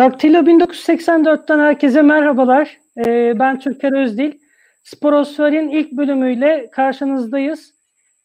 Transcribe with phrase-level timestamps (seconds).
[0.00, 2.78] Daktilo 1984'ten herkese merhabalar.
[3.06, 4.32] Ee, ben Türker Özdil.
[4.84, 7.74] Sporosfer'in ilk bölümüyle karşınızdayız.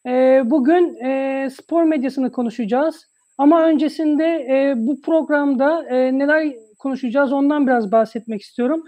[0.07, 3.07] Ee, bugün e, spor medyasını konuşacağız.
[3.37, 8.83] Ama öncesinde e, bu programda e, neler konuşacağız ondan biraz bahsetmek istiyorum.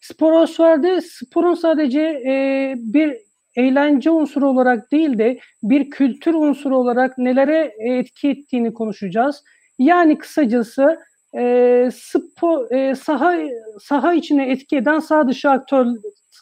[0.00, 3.16] Sporosfer'de sporun sadece e, bir
[3.56, 9.44] eğlence unsuru olarak değil de bir kültür unsuru olarak nelere etki ettiğini konuşacağız.
[9.78, 10.98] Yani kısacası
[11.36, 13.38] e, spor, e, saha
[13.80, 15.86] saha içine etki eden sağ dışı aktör,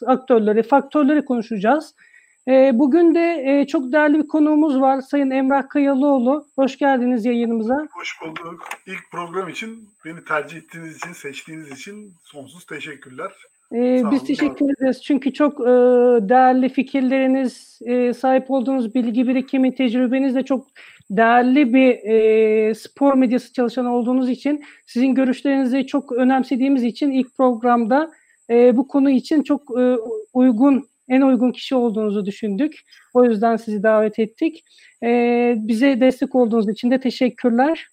[0.05, 1.95] aktörleri, faktörleri konuşacağız.
[2.47, 6.47] E, bugün de e, çok değerli bir konuğumuz var Sayın Emrah Kayalıoğlu.
[6.55, 7.87] Hoş geldiniz yayınımıza.
[7.91, 8.69] Hoş bulduk.
[8.85, 13.31] İlk program için beni tercih ettiğiniz için, seçtiğiniz için sonsuz teşekkürler.
[13.73, 15.65] Ee, biz teşekkür ederiz çünkü çok e,
[16.29, 20.67] değerli fikirleriniz, e, sahip olduğunuz bilgi birikimi, tecrübeniz de çok
[21.11, 28.11] değerli bir e, spor medyası çalışanı olduğunuz için sizin görüşlerinizi çok önemsediğimiz için ilk programda
[28.49, 29.95] e, bu konu için çok e,
[30.33, 32.79] uygun en uygun kişi olduğunuzu düşündük.
[33.13, 34.65] O yüzden sizi davet ettik.
[35.03, 37.87] E, bize destek olduğunuz için de teşekkürler.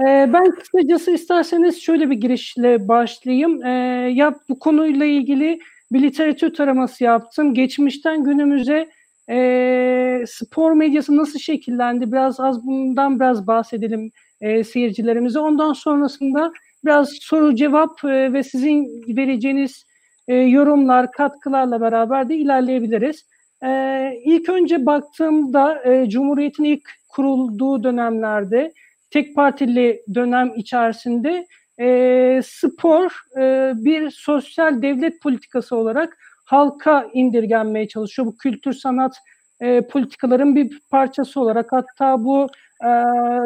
[0.00, 3.64] E, ben kısacası isterseniz şöyle bir girişle başlayayım.
[3.64, 3.70] E,
[4.14, 5.58] ya bu konuyla ilgili
[5.92, 7.54] bir literatür taraması yaptım.
[7.54, 8.88] Geçmişten günümüze
[9.30, 12.12] e, spor medyası nasıl şekillendi?
[12.12, 15.38] Biraz az bundan biraz bahsedelim e, seyircilerimize.
[15.38, 16.52] Ondan sonrasında
[16.84, 19.84] biraz soru cevap e, ve sizin vereceğiniz
[20.28, 23.26] e, yorumlar, katkılarla beraber de ilerleyebiliriz.
[23.64, 28.72] E, ilk önce baktığımda e, Cumhuriyet'in ilk kurulduğu dönemlerde
[29.10, 31.46] tek partili dönem içerisinde
[31.80, 38.26] e, spor e, bir sosyal devlet politikası olarak halka indirgenmeye çalışıyor.
[38.26, 39.16] Bu kültür sanat
[39.60, 42.46] e, politikaların bir parçası olarak hatta bu
[42.84, 42.90] e,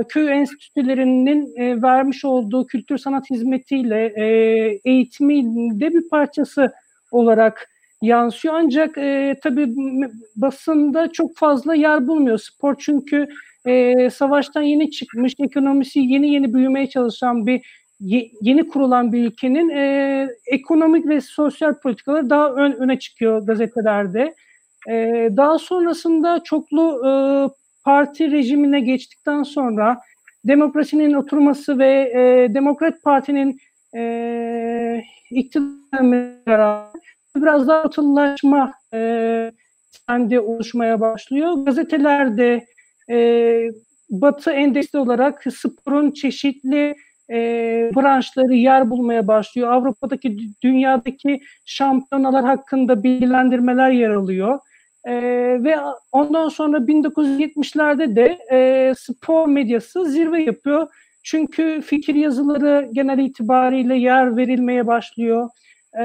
[0.08, 4.24] köy enstitülerinin e, vermiş olduğu kültür sanat hizmetiyle e,
[4.84, 6.72] eğitiminde bir parçası
[7.10, 7.68] olarak
[8.02, 8.54] yansıyor.
[8.54, 9.74] Ancak e, tabii
[10.36, 12.38] basında çok fazla yer bulmuyor.
[12.38, 13.26] Spor çünkü
[13.66, 17.81] e, savaştan yeni çıkmış, ekonomisi yeni yeni büyümeye çalışan bir
[18.40, 24.34] yeni kurulan bir ülkenin e, ekonomik ve sosyal politikaları daha ön, öne çıkıyor gazetelerde.
[24.90, 27.10] E, daha sonrasında çoklu e,
[27.84, 29.98] parti rejimine geçtikten sonra
[30.44, 33.58] demokrasinin oturması ve e, Demokrat Parti'nin
[33.96, 36.86] e, iktidarı
[37.36, 38.98] biraz daha atıllaşma e,
[39.92, 41.52] trendi oluşmaya başlıyor.
[41.52, 42.66] Gazetelerde
[43.10, 43.70] e,
[44.10, 46.94] Batı endeksli olarak sporun çeşitli
[47.32, 47.38] e,
[47.96, 49.72] branşları yer bulmaya başlıyor.
[49.72, 54.58] Avrupa'daki, dünyadaki şampiyonalar hakkında bilgilendirmeler yer alıyor.
[55.04, 55.12] E,
[55.64, 55.76] ve
[56.12, 60.88] ondan sonra 1970'lerde de e, spor medyası zirve yapıyor.
[61.22, 65.48] Çünkü fikir yazıları genel itibariyle yer verilmeye başlıyor.
[66.00, 66.04] E,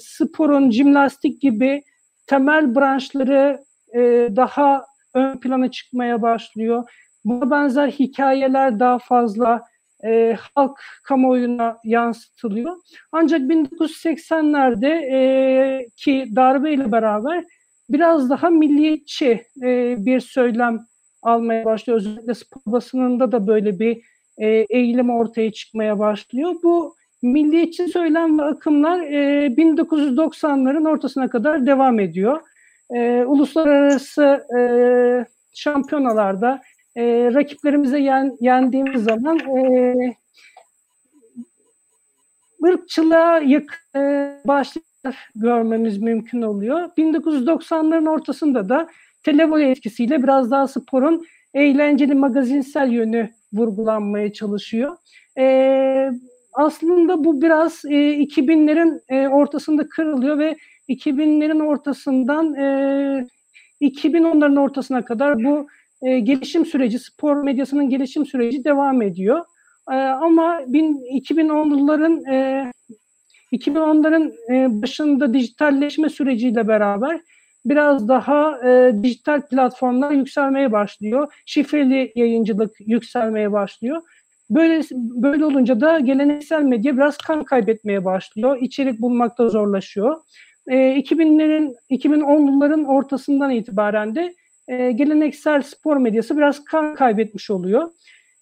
[0.00, 1.82] sporun, jimnastik gibi
[2.26, 4.00] temel branşları e,
[4.36, 4.84] daha
[5.14, 6.84] ön plana çıkmaya başlıyor.
[7.24, 9.62] Buna benzer hikayeler daha fazla
[10.04, 12.76] e, halk kamuoyuna yansıtılıyor.
[13.12, 17.44] Ancak 1980'lerde e, ki darbeyle beraber
[17.90, 20.86] biraz daha milliyetçi e, bir söylem
[21.22, 21.98] almaya başlıyor.
[21.98, 24.02] Özellikle spor basınında da böyle bir
[24.38, 26.54] e, eğilim ortaya çıkmaya başlıyor.
[26.62, 32.40] Bu milliyetçi söylem ve akımlar e, 1990'ların ortasına kadar devam ediyor.
[32.94, 34.60] E, uluslararası e,
[35.54, 36.62] şampiyonalarda
[36.96, 39.94] e, rakiplerimize yen, yendiğimiz zaman e,
[42.64, 43.78] ırkçılığa yakın
[44.44, 46.90] başlıklar görmemiz mümkün oluyor.
[46.98, 48.88] 1990'ların ortasında da
[49.22, 51.24] televole etkisiyle biraz daha sporun
[51.54, 54.96] eğlenceli magazinsel yönü vurgulanmaya çalışıyor.
[55.38, 56.10] E,
[56.52, 60.56] aslında bu biraz e, 2000'lerin e, ortasında kırılıyor ve
[60.88, 63.26] 2000'lerin ortasından e,
[63.80, 65.66] 2010'ların ortasına kadar bu
[66.02, 69.44] e, gelişim süreci, spor medyasının gelişim süreci devam ediyor.
[69.90, 72.72] E, ama 2010'ların e,
[73.52, 77.20] 2010'ların e, başında dijitalleşme süreciyle beraber
[77.64, 81.32] biraz daha e, dijital platformlar yükselmeye başlıyor.
[81.46, 84.02] Şifreli yayıncılık yükselmeye başlıyor.
[84.50, 88.58] Böyle böyle olunca da geleneksel medya biraz kan kaybetmeye başlıyor.
[88.60, 90.16] İçerik bulmakta zorlaşıyor.
[90.66, 94.34] E, 2000'lerin 2010'ların ortasından itibaren de
[94.68, 97.90] e, geleneksel spor medyası biraz kan kaybetmiş oluyor.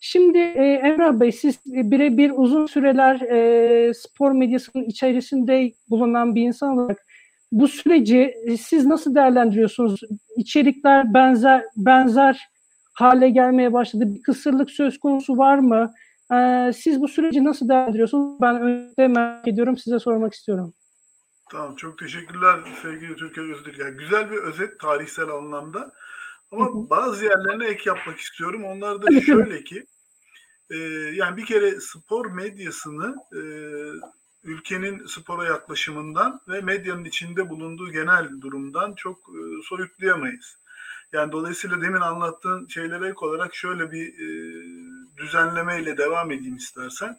[0.01, 6.79] Şimdi e, Emrah Bey siz birebir uzun süreler e, spor medyasının içerisinde bulunan bir insan
[6.79, 7.07] olarak
[7.53, 10.01] bu süreci e, siz nasıl değerlendiriyorsunuz?
[10.37, 12.51] İçerikler benzer benzer
[12.93, 14.05] hale gelmeye başladı.
[14.15, 15.93] Bir kısırlık söz konusu var mı?
[16.33, 18.41] Ee, siz bu süreci nasıl değerlendiriyorsunuz?
[18.41, 19.77] Ben önce merak ediyorum.
[19.77, 20.75] Size sormak istiyorum.
[21.51, 23.79] Tamam çok teşekkürler sevgili Türkiye Öztürk.
[23.79, 25.93] Yani güzel bir özet tarihsel anlamda.
[26.53, 28.65] Ama bazı yerlerine ek yapmak istiyorum.
[28.65, 29.87] Onlar da şöyle ki
[30.71, 30.77] e,
[31.15, 33.41] yani bir kere spor medyasını e,
[34.45, 40.57] ülkenin spora yaklaşımından ve medyanın içinde bulunduğu genel durumdan çok e, soyutlayamayız.
[41.13, 44.29] Yani dolayısıyla demin anlattığın şeylere ek olarak şöyle bir e,
[45.17, 47.19] düzenlemeyle devam edeyim istersen.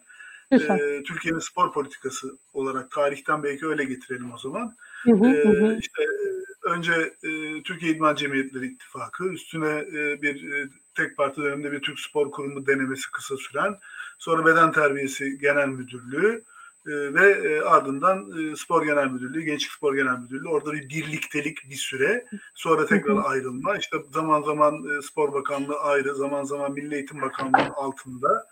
[0.52, 4.76] E, Türkiye'nin spor politikası olarak tarihten belki öyle getirelim o zaman.
[5.04, 5.78] Hı hı, hı hı.
[5.80, 11.72] işte e, önce e, Türkiye İdman Cemiyetleri İttifakı, üstüne e, bir e, tek parti döneminde
[11.72, 13.78] bir Türk Spor Kurumu denemesi kısa süren,
[14.20, 16.44] sonra Beden Terbiyesi Genel Müdürlüğü
[16.88, 20.48] e, ve e, ardından e, Spor Genel Müdürlüğü, Gençlik Spor Genel Müdürlüğü.
[20.48, 22.26] Orada bir birliktelik bir süre,
[22.56, 23.78] sonra tekrar ayrılma.
[23.78, 28.48] İşte zaman zaman e, Spor Bakanlığı ayrı, zaman zaman Milli Eğitim Bakanlığı'nın altında.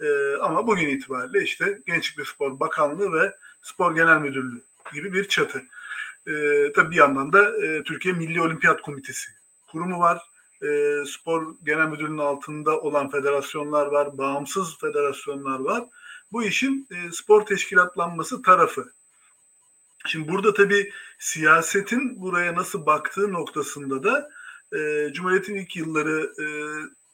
[0.00, 4.62] E, ama bugün itibariyle işte Gençlik ve Spor Bakanlığı ve Spor Genel Müdürlüğü
[4.94, 5.62] gibi bir çatı.
[6.26, 6.32] E,
[6.72, 9.30] tabii bir yandan da e, Türkiye Milli Olimpiyat Komitesi
[9.66, 10.22] kurumu var.
[10.62, 15.84] E, spor Genel Müdürlüğü'nün altında olan federasyonlar var, bağımsız federasyonlar var.
[16.32, 18.92] Bu işin e, spor teşkilatlanması tarafı.
[20.06, 24.30] Şimdi burada tabii siyasetin buraya nasıl baktığı noktasında da
[24.78, 26.46] e, Cumhuriyet'in ilk yılları e,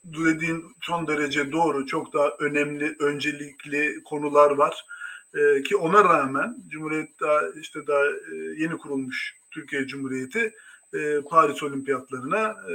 [0.05, 4.85] dediğin son derece doğru, çok daha önemli, öncelikli konular var.
[5.35, 10.53] E, ki ona rağmen Cumhuriyet daha işte daha e, yeni kurulmuş Türkiye Cumhuriyeti
[10.95, 12.75] e, Paris Olimpiyatlarına e,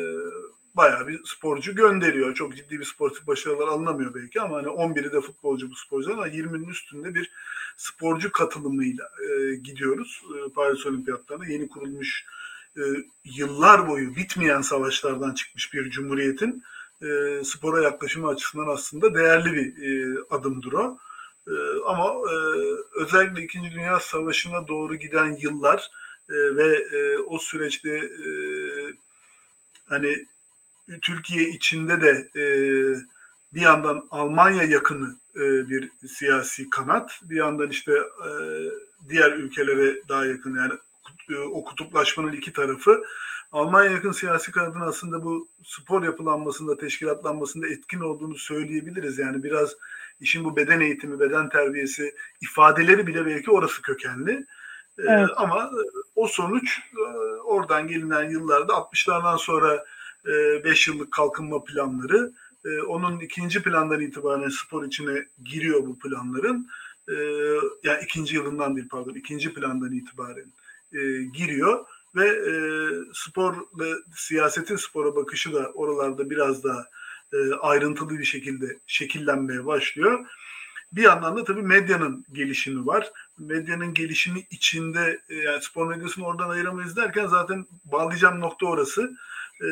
[0.75, 2.34] bayağı bir sporcu gönderiyor.
[2.34, 6.28] Çok ciddi bir sportif başarılar alınamıyor belki ama hani 11'i de futbolcu bu sporcular ama
[6.28, 7.31] 20'nin üstünde bir
[7.78, 11.46] sporcu katılımıyla e, gidiyoruz e, Paris Olimpiyatlarına.
[11.46, 12.25] Yeni kurulmuş
[12.78, 12.81] e,
[13.24, 16.63] yıllar boyu bitmeyen savaşlardan çıkmış bir cumhuriyetin
[17.01, 20.98] e, spora yaklaşımı açısından aslında değerli bir e, adımdır o.
[21.48, 21.54] E,
[21.86, 22.36] ama e,
[22.96, 25.92] özellikle İkinci Dünya Savaşı'na doğru giden yıllar
[26.30, 28.10] e, ve e, o süreçte
[29.86, 30.26] hani
[31.02, 32.30] Türkiye içinde de
[33.54, 35.16] bir yandan Almanya yakını
[35.70, 37.94] bir siyasi kanat, bir yandan işte
[39.10, 40.56] diğer ülkelere daha yakın.
[40.56, 40.74] Yani
[41.51, 43.04] o kutuplaşmanın iki tarafı.
[43.51, 49.19] Almanya yakın siyasi kanadın aslında bu spor yapılanmasında, teşkilatlanmasında etkin olduğunu söyleyebiliriz.
[49.19, 49.75] Yani biraz
[50.19, 54.45] işin bu beden eğitimi, beden terbiyesi ifadeleri bile belki orası kökenli.
[54.98, 55.29] Evet.
[55.29, 55.72] Ee, ama
[56.15, 57.01] o sonuç e,
[57.41, 59.86] oradan gelinen yıllarda 60'lardan sonra
[60.63, 62.32] 5 yıllık kalkınma planları
[62.65, 66.67] e, onun ikinci plandan itibaren spor içine giriyor bu planların.
[67.10, 67.15] E,
[67.84, 70.46] yani ikinci yılından değil pardon ikinci plandan itibaren
[70.96, 71.86] e, giriyor
[72.16, 72.54] ve e,
[73.14, 76.86] spor ve siyasetin spora bakışı da oralarda biraz daha
[77.34, 80.25] e, ayrıntılı bir şekilde şekillenmeye başlıyor.
[80.92, 83.12] Bir yandan da tabii medyanın gelişimi var.
[83.40, 89.18] Medyanın gelişimi içinde e, yani spor medyasını oradan ayıramayız derken zaten bağlayacağım nokta orası.
[89.62, 89.68] E,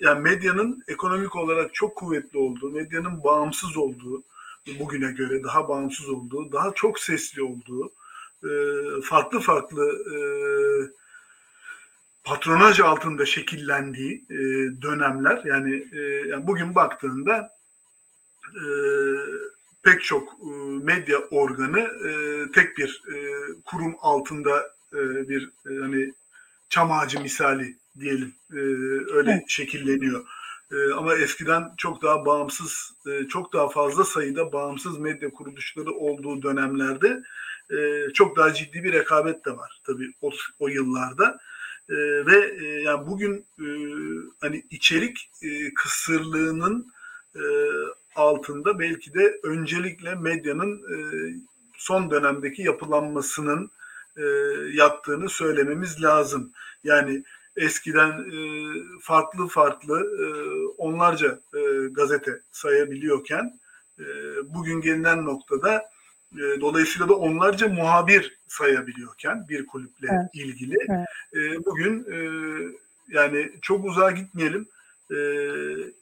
[0.00, 4.22] yani medyanın ekonomik olarak çok kuvvetli olduğu, medyanın bağımsız olduğu,
[4.78, 7.92] bugüne göre daha bağımsız olduğu, daha çok sesli olduğu,
[8.44, 8.50] e,
[9.02, 10.18] farklı farklı e,
[12.24, 14.38] patronaj altında şekillendiği e,
[14.82, 15.42] dönemler.
[15.44, 17.50] Yani, e, yani bugün baktığında
[18.54, 18.64] e,
[19.82, 20.50] pek çok e,
[20.82, 22.12] medya organı e,
[22.52, 23.16] tek bir e,
[23.64, 26.12] kurum altında e, bir e, hani
[26.68, 28.58] çam ağacı misali diyelim e,
[29.14, 29.44] öyle Evet.
[29.48, 30.24] şekilleniyor.
[30.72, 36.42] E, ama eskiden çok daha bağımsız, e, çok daha fazla sayıda bağımsız medya kuruluşları olduğu
[36.42, 37.22] dönemlerde
[37.70, 41.38] e, çok daha ciddi bir rekabet de var tabii o, o yıllarda.
[41.88, 41.94] E,
[42.26, 43.46] ve yani bugün
[44.40, 46.92] hani içerik e, kısırlığının
[48.14, 50.82] altında belki de öncelikle medyanın
[51.76, 53.70] son dönemdeki yapılanmasının
[54.72, 56.52] yattığını söylememiz lazım.
[56.84, 57.24] Yani
[57.60, 58.40] eskiden e,
[59.00, 60.26] farklı farklı e,
[60.78, 63.60] onlarca e, gazete sayabiliyorken
[63.98, 64.04] e,
[64.54, 65.90] bugün gelinen noktada
[66.34, 70.30] e, dolayısıyla da onlarca muhabir sayabiliyorken bir kulüple Evet.
[70.34, 71.06] ilgili Evet.
[71.34, 72.18] e, bugün e,
[73.08, 74.68] yani çok uzağa gitmeyelim.
[75.10, 75.16] E,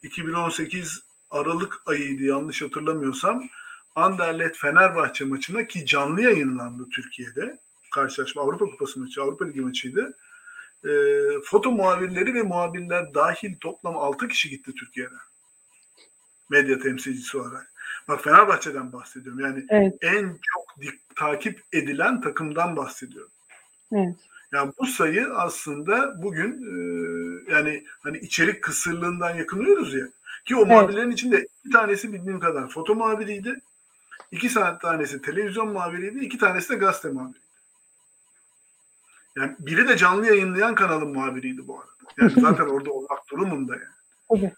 [0.03, 3.43] 2018 Aralık ayıydı yanlış hatırlamıyorsam.
[3.95, 7.59] Anderlet Fenerbahçe maçına ki canlı yayınlandı Türkiye'de.
[7.95, 10.17] Karşılaşma Avrupa Kupası maçı, Avrupa Ligi maçıydı.
[10.85, 10.90] E,
[11.44, 15.18] foto muhabirleri ve muhabirler dahil toplam 6 kişi gitti Türkiye'den.
[16.50, 17.73] Medya temsilcisi olarak.
[18.08, 19.40] Bak Fenerbahçe'den bahsediyorum.
[19.40, 19.94] Yani Evet.
[20.00, 23.32] en çok dik- takip edilen takımdan bahsediyorum.
[23.92, 24.16] Evet.
[24.52, 26.73] Yani bu sayı aslında bugün e,
[27.52, 30.06] yani hani içerik kısırlığından yakınıyoruz ya.
[30.44, 33.61] Ki o muhabirlerin içinde bir tanesi bildiğim kadar foto muhabiriydi.
[34.32, 37.48] iki tanesi televizyon muhabiriydi, iki tanesi de gazete muhabiriydi.
[39.38, 41.92] Yani biri de canlı yayınlayan kanalın muhabiriydi bu arada.
[42.21, 43.85] Yani zaten orada olmak durumunda yani.
[44.30, 44.52] Tabii.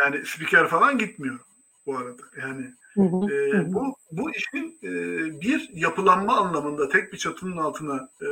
[0.00, 1.38] Yani spiker falan gitmiyor
[1.86, 2.22] bu arada.
[2.40, 4.90] Yani Hı hı, e, hı bu bu işin e,
[5.40, 8.28] bir yapılanma anlamında tek bir çatının altına e,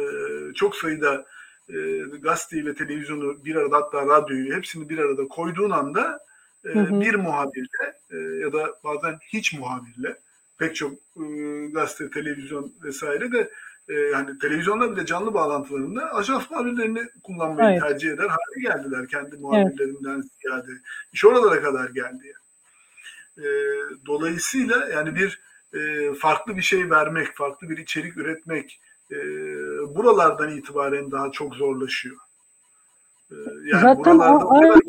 [0.55, 1.27] çok sayıda
[1.69, 1.75] e,
[2.23, 6.19] gazeteyi ve televizyonu bir arada hatta radyoyu hepsini bir arada koyduğun anda
[6.65, 10.17] e, bir muhabirle e, ya da bazen hiç muhabirle
[10.59, 11.27] pek çok e,
[11.73, 13.51] gazete, televizyon vesaire de
[13.89, 17.83] e, yani televizyonda bile canlı bağlantılarında ajans muhabirlerini kullanmayı Evet.
[17.83, 20.71] tercih eder hale geldiler kendi muhabirlerinden ziyade.
[21.13, 22.33] İş oralara kadar geldi.
[23.39, 23.47] E,
[24.07, 25.41] dolayısıyla yani bir
[25.75, 29.17] e, farklı bir şey vermek, farklı bir içerik üretmek e,
[29.95, 32.17] buralardan itibaren daha çok zorlaşıyor.
[33.31, 33.35] E,
[33.73, 34.81] yani Zaten o- kadar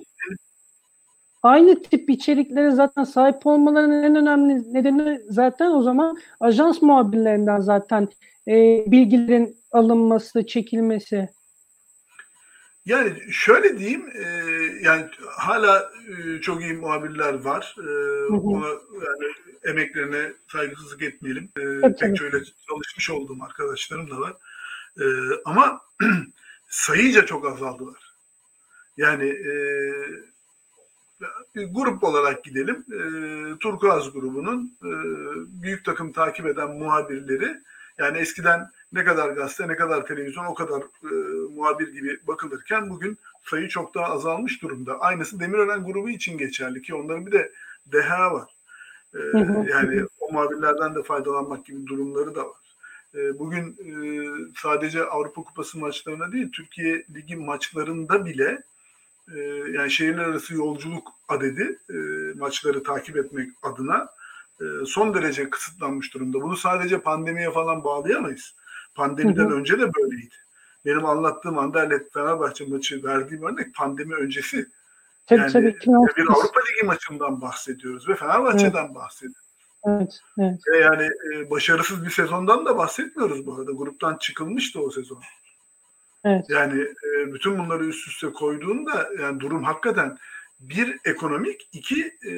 [1.43, 8.07] Aynı tip içeriklere zaten sahip olmalarının en önemli nedeni zaten o zaman ajans muhabirlerinden zaten
[8.47, 11.29] e, bilgilerin alınması, çekilmesi.
[12.85, 14.27] Yani şöyle diyeyim, e,
[14.81, 17.75] yani hala e, çok iyi muhabirler var.
[17.79, 18.38] E, hı.
[18.38, 19.33] ona yani
[19.63, 21.50] emeklerine saygısızlık etmeyelim.
[21.57, 21.95] E, tabii.
[21.95, 22.38] pek şöyle
[22.69, 24.33] çalışmış olduğum arkadaşlarım da var.
[25.00, 25.05] E,
[25.45, 25.81] ama
[26.69, 28.13] sayıca çok azaldılar.
[28.97, 29.53] Yani e,
[31.55, 32.85] bir grup olarak gidelim.
[32.93, 33.00] E,
[33.59, 34.91] Turkuaz grubunun e,
[35.63, 37.57] büyük takım takip eden muhabirleri
[37.97, 41.13] yani eskiden ne kadar gazete ne kadar televizyon o kadar e,
[41.55, 45.00] muhabir gibi bakılırken bugün sayı çok daha azalmış durumda.
[45.00, 47.51] Aynısı Demirören grubu için geçerli ki onların bir de
[47.85, 48.50] deha var.
[49.13, 49.19] E,
[49.71, 52.63] yani o muhabirlerden de faydalanmak gibi durumları da var.
[53.15, 53.93] E, bugün e,
[54.62, 58.63] sadece Avrupa Kupası maçlarına değil Türkiye Ligi maçlarında bile
[59.35, 59.39] e,
[59.73, 61.95] yani şehirler arası yolculuk adedi e,
[62.39, 64.09] maçları takip etmek adına
[64.86, 66.41] son derece kısıtlanmış durumda.
[66.41, 68.55] Bunu sadece pandemiye falan bağlayamayız.
[68.95, 69.53] Pandemiden Hı hı.
[69.53, 70.36] önce de böyleydi.
[70.86, 74.67] Benim anlattığım Anderlet Fenerbahçe maçı verdiğim örnek pandemi öncesi.
[75.27, 75.65] Tabii Yani tabii.
[75.65, 76.17] Ya 2018.
[76.17, 79.43] bir Avrupa Ligi maçından bahsediyoruz ve Fenerbahçe'den bahsediyoruz.
[79.88, 80.60] Evet, evet.
[80.72, 83.72] Ve yani e, başarısız bir sezondan da bahsetmiyoruz bu arada.
[83.72, 85.22] Gruptan çıkılmıştı o sezon.
[86.25, 86.45] Evet.
[86.50, 90.17] Yani e, bütün bunları üst üste koyduğunda yani durum hakikaten
[90.70, 92.34] bir ekonomik, iki e,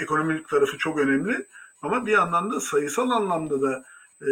[0.00, 1.46] ekonomik tarafı çok önemli
[1.82, 3.84] ama bir yandan da sayısal anlamda da
[4.22, 4.30] e,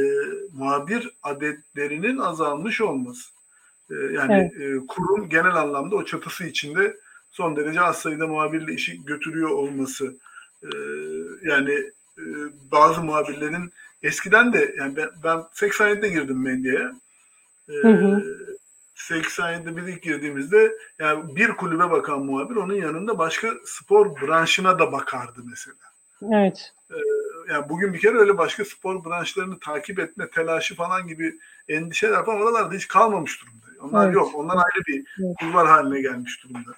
[0.53, 3.31] muhabir adetlerinin azalmış olması.
[3.91, 6.97] E, yani e, kurum genel anlamda o çatısı içinde
[7.31, 10.17] son derece az sayıda muhabirle işi götürüyor olması.
[10.63, 10.69] E,
[11.43, 11.73] yani
[12.19, 12.25] e,
[12.73, 16.95] bazı muhabirlerin eskiden de yani ben, ben 87'de girdim medyaya.
[17.69, 18.25] E, Hı hı.
[18.97, 24.93] 87'de biz ilk girdiğimizde yani bir kulübe bakan muhabir onun yanında başka spor branşına da
[24.93, 25.77] bakardı mesela.
[26.33, 26.73] Evet.
[27.49, 31.39] Yani bugün bir kere öyle başka spor branşlarını takip etme telaşı falan gibi
[31.69, 33.67] endişeler falan oralarda hiç kalmamış durumda.
[33.81, 34.15] Onlar Evet.
[34.15, 34.35] yok.
[34.35, 35.05] Onlar ayrı bir
[35.41, 36.71] kulvar haline gelmiş durumda.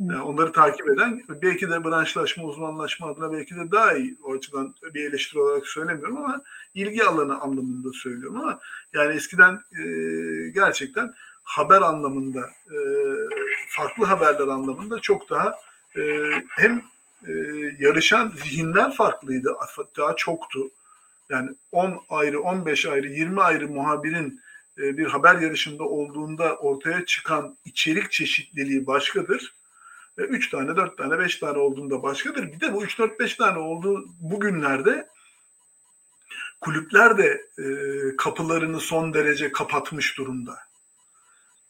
[0.00, 4.18] Yani onları takip eden belki de branşlaşma, uzmanlaşma adına belki de daha iyi.
[4.24, 6.42] O açıdan bir eleştiri olarak söylemiyorum ama
[6.74, 8.60] ilgi alanı anlamında söylüyorum ama
[8.92, 9.84] yani eskiden e,
[10.48, 12.78] gerçekten haber anlamında, e,
[13.68, 15.58] farklı haberler anlamında çok daha
[15.96, 16.82] e, hem
[17.26, 17.32] e,
[17.78, 20.70] yarışan zihinler farklıydı, hatta çoktu.
[21.28, 24.40] Yani 10 ayrı, 15 ayrı, 20 ayrı muhabirin
[24.78, 29.54] e, bir haber yarışında olduğunda ortaya çıkan içerik çeşitliliği başkadır.
[30.16, 32.52] 3 tane, 4 tane, 5 tane olduğunda başkadır.
[32.52, 35.08] Bir de bu 3-4-5 tane olduğu bugünlerde
[36.60, 37.66] kulüpler de e,
[38.16, 40.58] kapılarını son derece kapatmış durumda.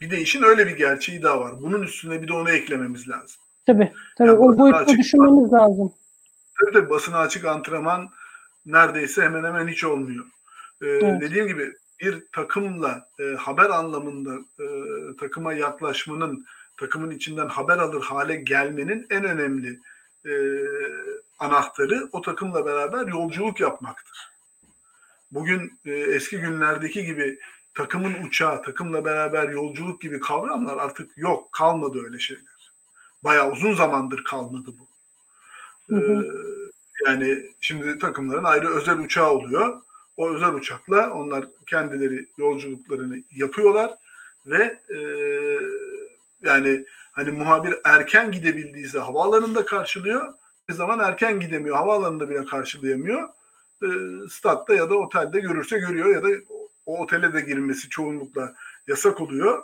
[0.00, 1.52] Bir de işin öyle bir gerçeği daha var.
[1.60, 3.40] Bunun üstüne bir de onu eklememiz lazım.
[3.66, 3.92] Tabii.
[4.18, 4.28] Tabii.
[4.28, 5.92] Ya bu o boyutu açık- düşünmemiz lazım.
[6.60, 8.08] Tabii tabii basına açık antrenman
[8.66, 10.24] neredeyse hemen hemen hiç olmuyor.
[10.82, 11.20] Ee, Evet.
[11.20, 14.66] Dediğim gibi bir takımla e, haber anlamında e,
[15.20, 16.46] takıma yaklaşmanın,
[16.76, 19.78] takımın içinden haber alır hale gelmenin en önemli
[20.26, 20.32] e,
[21.38, 24.28] anahtarı o takımla beraber yolculuk yapmaktır.
[25.30, 27.38] Bugün e, eski günlerdeki gibi
[27.74, 32.72] takımın uçağı, takımla beraber yolculuk gibi kavramlar artık yok, kalmadı öyle şeyler.
[33.24, 34.86] Bayağı uzun zamandır kalmadı bu.
[35.94, 36.22] Hı hı.
[36.22, 36.54] Ee,
[37.06, 39.82] yani şimdi takımların ayrı özel uçağı oluyor.
[40.16, 43.94] O özel uçakla onlar kendileri yolculuklarını yapıyorlar
[44.46, 44.98] ve e,
[46.42, 50.34] yani hani muhabir erken gidebildiyse havaalanında karşılıyor.
[50.68, 51.76] Bir zaman erken gidemiyor.
[51.76, 53.28] Havaalanında bile karşılayamıyor.
[53.82, 53.88] E,
[54.30, 56.28] statta ya da otelde görürse görüyor ya da
[56.86, 58.54] o otele de girmesi çoğunlukla
[58.88, 59.62] yasak oluyor.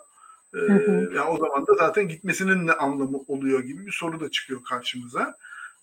[0.54, 1.12] E, hı.
[1.16, 5.36] yani o zaman da zaten gitmesinin ne anlamı oluyor gibi bir soru da çıkıyor karşımıza.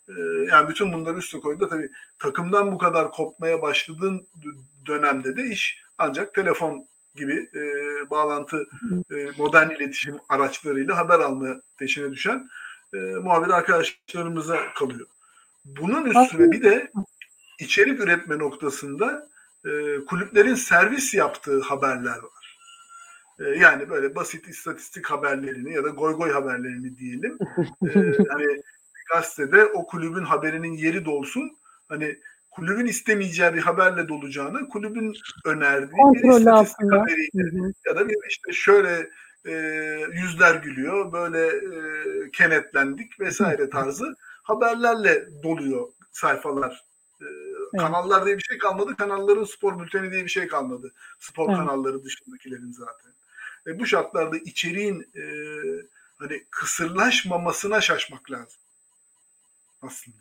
[0.10, 0.14] E,
[0.48, 1.70] yani bütün bunları üste koydu.
[1.70, 1.90] Tabii
[2.20, 4.28] takımdan bu kadar kopmaya başladığın
[4.88, 7.62] dönemde de iş ancak telefon gibi e,
[8.10, 8.68] bağlantı
[9.12, 12.50] e, modern iletişim araçlarıyla haber alma peşine düşen
[12.94, 15.08] e, muhabir arkadaşlarımıza kalıyor.
[15.66, 16.92] Bunun üstüne bir de
[17.60, 19.30] içerik üretme noktasında
[19.68, 22.58] e, kulüplerin servis yaptığı haberler var.
[23.40, 27.38] E, yani böyle basit istatistik haberlerini ya da goy goy haberlerini diyelim.
[27.84, 27.90] E,
[28.30, 28.62] hani
[29.14, 31.52] gazetede o kulübün haberinin yeri dolsun.
[31.90, 32.18] Hani
[32.52, 35.14] kulübün istemeyeceği bir haberle dolacağını kulübün
[35.46, 37.02] önerdiği Kontrol bir istatistik altında.
[37.02, 39.10] haberiyle ya da bir işte şöyle
[39.46, 39.54] e,
[40.14, 46.87] yüzler gülüyor, böyle e, kenetlendik vesaire tarzı haberlerle doluyor sayfalar.
[47.74, 50.94] E, Kanallar diye bir şey kalmadı, kanalların spor bülteni diye bir şey kalmadı.
[51.20, 51.58] Spor Evet.
[51.58, 53.12] kanalları dışındakilerin zaten.
[53.68, 55.24] E, bu şartlarda içeriğin e,
[56.18, 58.62] hani kısırlaşmamasına şaşmak lazım
[59.82, 60.18] aslında.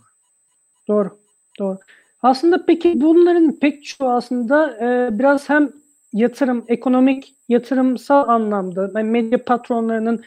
[0.89, 1.19] Doğru,
[1.59, 1.79] doğru.
[2.23, 5.73] Aslında peki bunların pek çoğu aslında e, biraz hem
[6.13, 10.25] yatırım, ekonomik, yatırımsal anlamda yani medya patronlarının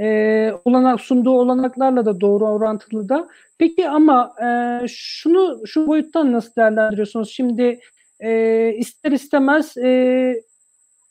[0.00, 3.28] e, olanak sunduğu olanaklarla da doğru orantılı da.
[3.58, 4.48] Peki ama e,
[4.88, 7.30] şunu şu boyuttan nasıl değerlendiriyorsunuz?
[7.30, 7.80] Şimdi
[8.20, 10.42] e, ister istemez e,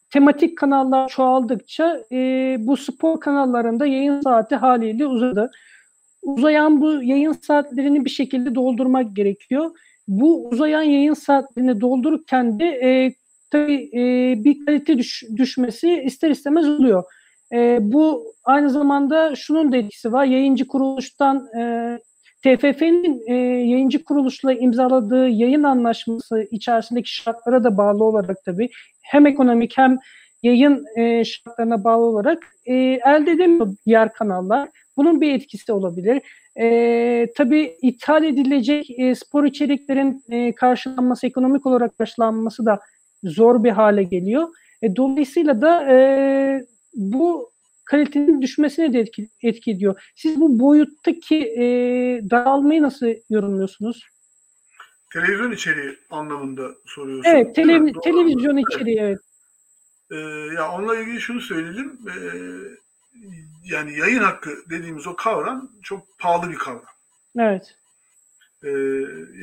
[0.10, 2.17] tematik kanallar çoğaldıkça e,
[2.60, 5.52] bu spor kanallarında yayın saati haliyle uzadı.
[6.21, 9.71] Uzayan bu yayın saatlerini bir şekilde doldurmak gerekiyor.
[10.08, 13.13] Bu uzayan yayın saatlerini doldururken de e,
[13.52, 17.04] tabii e, bir kalite düş, düşmesi ister istemez oluyor.
[17.53, 20.25] E, bu aynı zamanda şunun da etkisi var.
[20.25, 21.99] Yayıncı kuruluştan e,
[22.43, 23.33] TFF'nin e,
[23.69, 28.69] yayıncı kuruluşla imzaladığı yayın anlaşması içerisindeki şartlara da bağlı olarak tabii
[29.01, 29.97] hem ekonomik hem
[30.43, 32.73] yayın e, şartlarına bağlı olarak e,
[33.05, 34.69] elde edemiyor diğer kanallar.
[34.97, 36.21] Bunun bir etkisi olabilir.
[36.59, 42.79] E, tabii ithal edilecek e, spor içeriklerin e, karşılanması, ekonomik olarak karşılanması da
[43.23, 44.47] zor bir hale geliyor.
[44.81, 47.52] E, dolayısıyla da e, bu
[47.86, 50.12] kalitenin düşmesine de etki, etki ediyor.
[50.15, 51.63] Siz bu boyuttaki e,
[52.30, 54.10] dağılmayı nasıl yorumluyorsunuz?
[55.13, 57.32] Televizyon içeriği anlamında soruyorsun.
[57.32, 58.02] Evet, Doğru.
[58.02, 59.19] televizyon içeriği evet.
[60.12, 60.15] Ee,
[60.56, 61.99] ya onunla ilgili şunu söyleyelim.
[62.08, 62.19] Ee,
[63.63, 66.84] yani yayın hakkı dediğimiz o kavram çok pahalı bir kavram.
[67.38, 67.79] Evet.
[68.63, 68.69] Ee,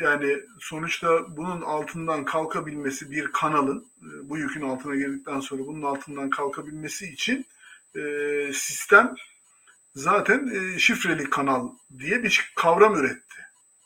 [0.03, 6.31] yani sonuçta bunun altından kalkabilmesi bir kanalın e, bu yükün altına girdikten sonra bunun altından
[6.31, 7.47] kalkabilmesi için
[7.97, 8.01] e,
[8.53, 9.15] sistem
[9.95, 13.37] zaten e, şifreli kanal diye bir kavram üretti.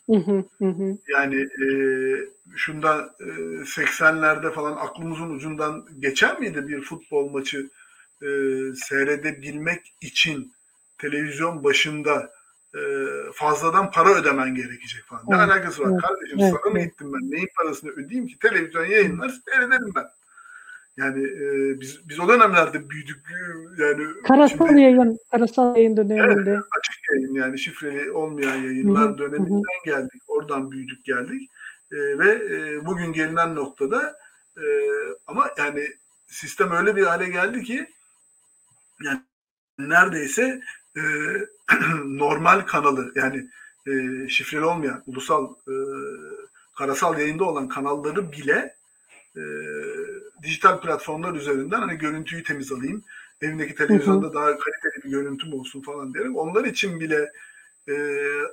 [0.07, 0.99] Hı hı, hı hı.
[1.09, 1.69] Yani e,
[2.57, 3.25] şundan e,
[3.64, 7.71] 80'lerde falan aklımızın ucundan geçer miydi bir futbol maçı
[8.23, 8.29] e,
[8.75, 10.53] seyredebilmek için
[10.99, 12.31] televizyon başında
[12.74, 12.80] e,
[13.35, 15.22] fazladan para ödemen gerekecek falan.
[15.28, 16.38] Ne Evet, alakası var evet, kardeşim?
[16.40, 16.90] evet, sana mı evet.
[16.90, 17.30] gittim ben?
[17.30, 18.38] Neyin parasını ödeyeyim ki?
[18.38, 20.06] Televizyon yayınlar seyredelim ben.
[20.96, 23.16] Yani e, biz biz o dönemlerde büyüdük.
[23.78, 26.50] Yani Karasal şimdi- yayın, karasal yayın döneminde.
[26.78, 30.22] açık yayın yani şifreli olmayan yayınlar Hı hı, döneminden geldik.
[30.28, 31.50] Oradan büyüdük geldik.
[31.92, 34.16] Ee, ve e, bugün gelinen noktada
[34.56, 34.64] e,
[35.26, 35.88] ama yani
[36.26, 37.87] sistem öyle bir hale geldi ki
[39.04, 39.20] yani
[39.78, 40.61] neredeyse
[40.96, 41.03] e,
[42.05, 43.48] normal kanalı yani
[43.87, 45.74] e, şifreli olmayan ulusal e,
[46.79, 48.74] karasal yayında olan kanalları bile
[49.37, 49.42] e,
[50.42, 53.05] dijital platformlar üzerinden hani görüntüyü temiz alayım
[53.42, 57.33] evimdeki televizyonda daha kaliteli bir görüntüm olsun falan diyerek onlar için bile
[57.88, 57.94] e,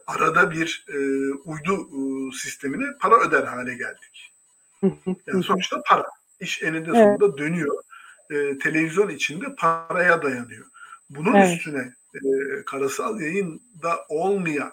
[0.08, 0.98] arada bir e,
[1.34, 4.34] uydu e, sistemine para öder hale geldik.
[4.80, 5.44] Hı hı, hı Yani hı.
[5.44, 6.06] sonuçta para.
[6.40, 6.96] İş eninde Evet.
[6.96, 7.84] sonunda dönüyor.
[8.32, 10.66] E, televizyon içinde paraya dayanıyor.
[11.10, 11.58] Bunun Evet.
[11.58, 12.20] üstüne e,
[12.66, 14.72] karasal yayında olmayan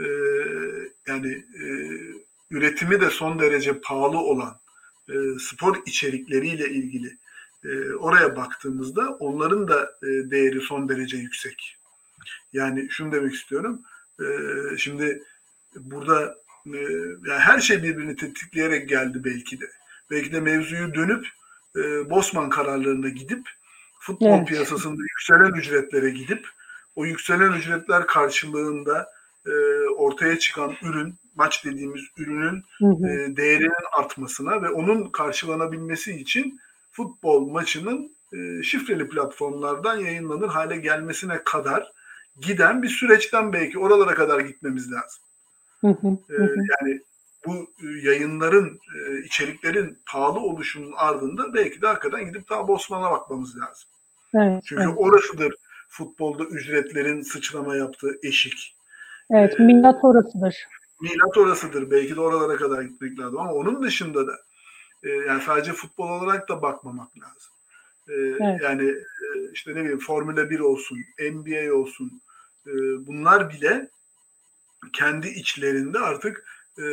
[0.00, 0.06] e,
[1.06, 1.66] yani e,
[2.50, 4.60] üretimi de son derece pahalı olan
[5.08, 7.16] e, spor içerikleriyle ilgili
[7.64, 11.76] e, oraya baktığımızda onların da e, değeri son derece yüksek.
[12.52, 13.82] Yani şunu demek istiyorum.
[14.20, 14.26] E,
[14.78, 15.22] şimdi
[15.76, 16.78] burada e,
[17.26, 19.70] yani her şey birbirini tetikleyerek geldi belki de.
[20.10, 21.26] Belki de mevzuyu dönüp
[21.76, 23.48] e, Bosman kararlarına gidip
[24.04, 24.48] futbol Evet.
[24.48, 26.48] piyasasında yükselen ücretlere gidip
[26.96, 29.08] o yükselen ücretler karşılığında
[29.46, 29.52] e,
[29.96, 33.08] ortaya çıkan ürün, maç dediğimiz ürünün Hı hı.
[33.08, 36.60] e, değerinin artmasına ve onun karşılanabilmesi için
[36.92, 41.92] futbol maçının e, şifreli platformlardan yayınlanır hale gelmesine kadar
[42.40, 45.22] giden bir süreçten belki oralara kadar gitmemiz lazım.
[45.80, 47.00] Hı hı, E, hı yani
[47.46, 53.56] bu e, yayınların, e, içeriklerin pahalı oluşunun ardında belki de hakikaten gidip daha Bosman'a bakmamız
[53.58, 53.88] lazım.
[54.34, 54.94] Evet, Çünkü evet.
[54.96, 55.54] orasıdır
[55.88, 58.76] futbolda ücretlerin sıçrama yaptığı eşik.
[59.30, 60.56] Evet, milat orasıdır.
[61.00, 61.90] milat orasıdır.
[61.90, 64.32] Belki de oralara kadar gitmek lazım ama onun dışında da
[65.02, 67.52] e, yani sadece futbol olarak da bakmamak lazım.
[68.08, 68.60] E, evet.
[68.62, 70.98] Yani e, işte ne bileyim Formula 1 olsun,
[71.32, 72.22] NBA olsun
[72.66, 72.72] e,
[73.06, 73.88] bunlar bile
[74.92, 76.44] kendi içlerinde artık
[76.78, 76.84] e,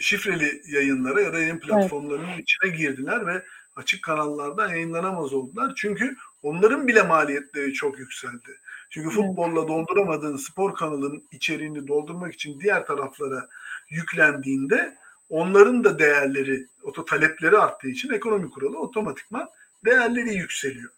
[0.00, 2.40] şifreli yayınlara ya da yayın platformlarının evet.
[2.40, 3.44] içine girdiler ve
[3.76, 5.72] açık kanallardan yayınlanamaz oldular.
[5.76, 8.60] Çünkü onların bile maliyetleri çok yükseldi.
[8.90, 13.48] Çünkü futbolla dolduramadığın spor kanalının içeriğini doldurmak için diğer taraflara
[13.90, 14.96] yüklendiğinde
[15.30, 19.48] onların da değerleri, oto talepleri arttığı için ekonomi kuralı otomatikman
[19.84, 20.90] değerleri yükseliyor.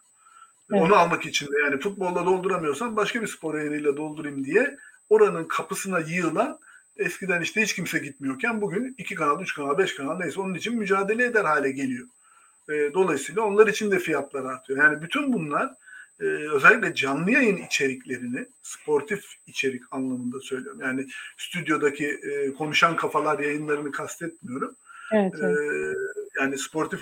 [0.72, 0.82] Evet.
[0.82, 4.76] Onu almak için de yani futbolla dolduramıyorsan başka bir spor yayınıyla doldurayım diye
[5.08, 6.58] oranın kapısına yığılan
[6.96, 10.78] eskiden işte hiç kimse gitmiyorken bugün iki kanal, üç kanal, beş kanal neyse onun için
[10.78, 12.06] mücadele eder hale geliyor.
[12.68, 14.78] E, dolayısıyla onlar için de fiyatlar artıyor.
[14.78, 15.74] Yani bütün bunlar
[16.20, 20.80] e, özellikle canlı yayın içeriklerini sportif içerik anlamında söylüyorum.
[20.80, 21.06] Yani
[21.38, 24.76] stüdyodaki e, konuşan kafalar yayınlarını kastetmiyorum.
[25.12, 25.58] Evet, evet.
[25.58, 25.94] E,
[26.40, 27.00] yani sportif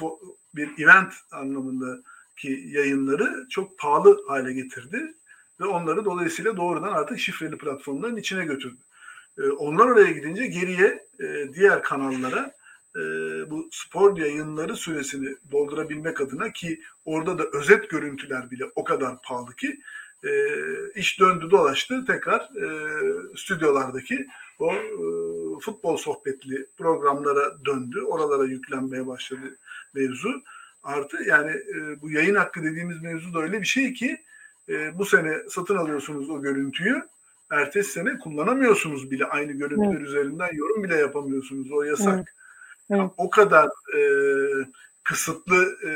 [0.54, 5.14] bir event anlamındaki yayınları çok pahalı hale getirdi
[5.60, 8.80] ve onları dolayısıyla doğrudan artık şifreli platformların içine götürdü.
[9.38, 12.57] E, onlar oraya gidince geriye e, diğer kanallara
[12.96, 13.00] e,
[13.50, 19.54] bu spor yayınları süresini doldurabilmek adına ki orada da özet görüntüler bile o kadar pahalı
[19.56, 19.80] ki
[20.24, 20.30] e,
[20.94, 22.68] iş döndü dolaştı tekrar e,
[23.36, 24.26] stüdyolardaki
[24.58, 24.80] o e,
[25.60, 28.00] futbol sohbetli programlara döndü.
[28.00, 29.58] Oralara yüklenmeye başladı
[29.94, 30.42] mevzu.
[30.82, 34.20] Artı yani e, bu yayın hakkı dediğimiz mevzu da öyle bir şey ki
[34.68, 37.02] e, bu sene satın alıyorsunuz o görüntüyü.
[37.50, 40.08] Ertesi sene kullanamıyorsunuz bile aynı görüntüler evet.
[40.08, 41.72] üzerinden yorum bile yapamıyorsunuz.
[41.72, 42.16] O yasak.
[42.16, 42.26] Evet.
[42.90, 43.10] Evet.
[43.16, 44.00] O kadar e,
[45.04, 45.90] kısıtlı e,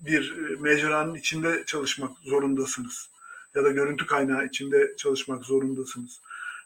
[0.00, 3.10] bir mecranın içinde çalışmak zorundasınız.
[3.54, 6.20] Ya da görüntü kaynağı içinde çalışmak zorundasınız.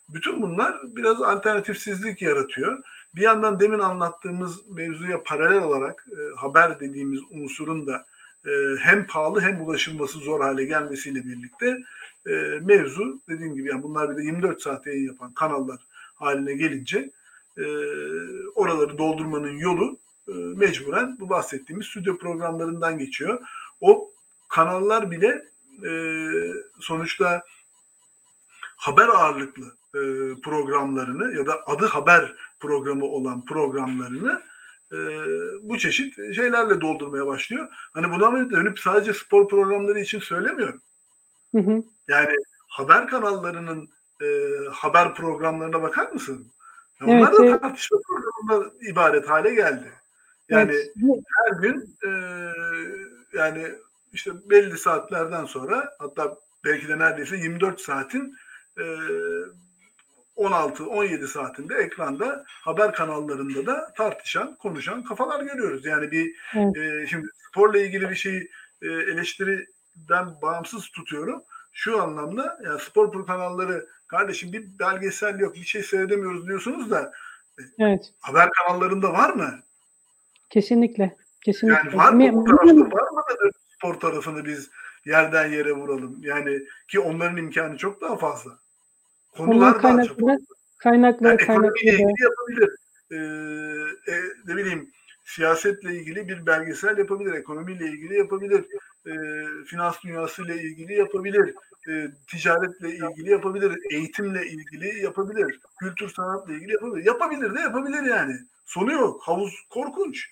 [0.09, 2.83] Bütün bunlar biraz alternatifsizlik yaratıyor.
[3.14, 8.07] Bir yandan demin anlattığımız mevzuya paralel olarak e, haber dediğimiz unsurun da
[8.46, 8.50] e,
[8.81, 11.78] hem pahalı hem ulaşılması zor hale gelmesiyle birlikte
[12.26, 15.81] e, mevzu dediğim gibi yani bunlar bir de 24 saat yayın yapan kanallar
[16.14, 17.11] haline gelince
[17.59, 17.65] e,
[18.55, 23.41] oraları doldurmanın yolu e, mecburen bu bahsettiğimiz stüdyo programlarından geçiyor.
[23.81, 24.11] O
[24.49, 25.45] kanallar bile
[25.85, 25.93] e,
[26.81, 27.43] sonuçta
[28.77, 30.01] haber ağırlıklı e,
[30.41, 34.43] programlarını ya da adı haber programı olan programlarını
[34.93, 34.99] e,
[35.62, 37.69] bu çeşit şeylerle doldurmaya başlıyor.
[37.71, 40.81] Hani buna dönüp sadece spor programları için söylemiyorum.
[41.55, 41.83] Hı hı.
[42.09, 42.37] Yani
[42.69, 43.88] haber kanallarının
[44.23, 44.27] e,
[44.73, 46.53] haber programlarına bakar mısın?
[47.09, 47.62] Evet, Onlar da evet.
[47.62, 49.93] tartışma programında ibaret hale geldi.
[50.49, 51.25] Yani evet.
[51.37, 52.11] her gün e,
[53.38, 53.67] yani
[54.12, 58.35] işte belli saatlerden sonra hatta belki de neredeyse 24 saatin
[58.79, 58.83] e,
[60.37, 65.87] 16-17 saatinde ekranda haber kanallarında da tartışan, konuşan kafalar görüyoruz.
[65.87, 66.77] Yani bir evet.
[66.77, 68.51] e, şimdi sporla ilgili bir şeyi
[68.83, 71.43] e, eleştiriden bağımsız tutuyorum.
[71.72, 77.12] Şu anlamda yani spor kanalları kardeşim bir belgesel yok bir şey seyredemiyoruz diyorsunuz da
[77.78, 78.12] evet.
[78.20, 79.58] haber kanallarında var mı?
[80.50, 81.16] Kesinlikle.
[81.40, 81.78] Kesinlikle.
[81.85, 84.70] Yani var mı bu tarafta var mı da spor tarafını biz
[85.04, 86.16] yerden yere vuralım.
[86.20, 88.50] Yani ki onların imkanı çok daha fazla.
[89.37, 90.18] Konular daha çok.
[90.78, 92.70] Kaynakları yani ilgili yapabilir.
[93.11, 93.16] Ee,
[94.12, 94.14] e,
[94.46, 94.90] ne bileyim
[95.24, 98.64] siyasetle ilgili bir belgesel yapabilir, ekonomiyle ilgili yapabilir,
[99.07, 99.12] e,
[99.67, 101.55] finans dünyasıyla ilgili yapabilir,
[101.88, 107.07] e, ticaretle ilgili yapabilir, eğitimle ilgili yapabilir, kültür sanatla ilgili yapabilir.
[107.07, 108.35] Yapabilir de yapabilir yani.
[108.67, 109.23] Sonu yok.
[109.23, 110.31] Havuz korkunç.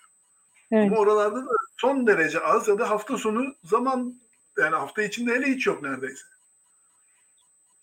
[0.73, 0.93] Evet.
[0.93, 4.21] Ama oralarda da son derece az ya da hafta sonu zaman
[4.59, 6.25] yani hafta içinde hele hiç yok neredeyse.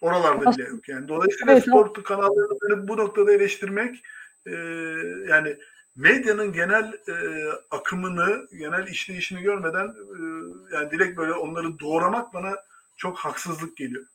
[0.02, 1.08] Oralarda bile yok yani.
[1.08, 4.04] Dolayısıyla evet, spor kanallarını bu noktada eleştirmek
[4.46, 4.52] e,
[5.28, 5.58] yani
[5.98, 7.16] medyanın genel e,
[7.72, 10.18] akımını, genel işleyişini görmeden e,
[10.76, 12.52] yani direkt böyle onları doğramak bana
[12.98, 14.06] çok haksızlık geliyor.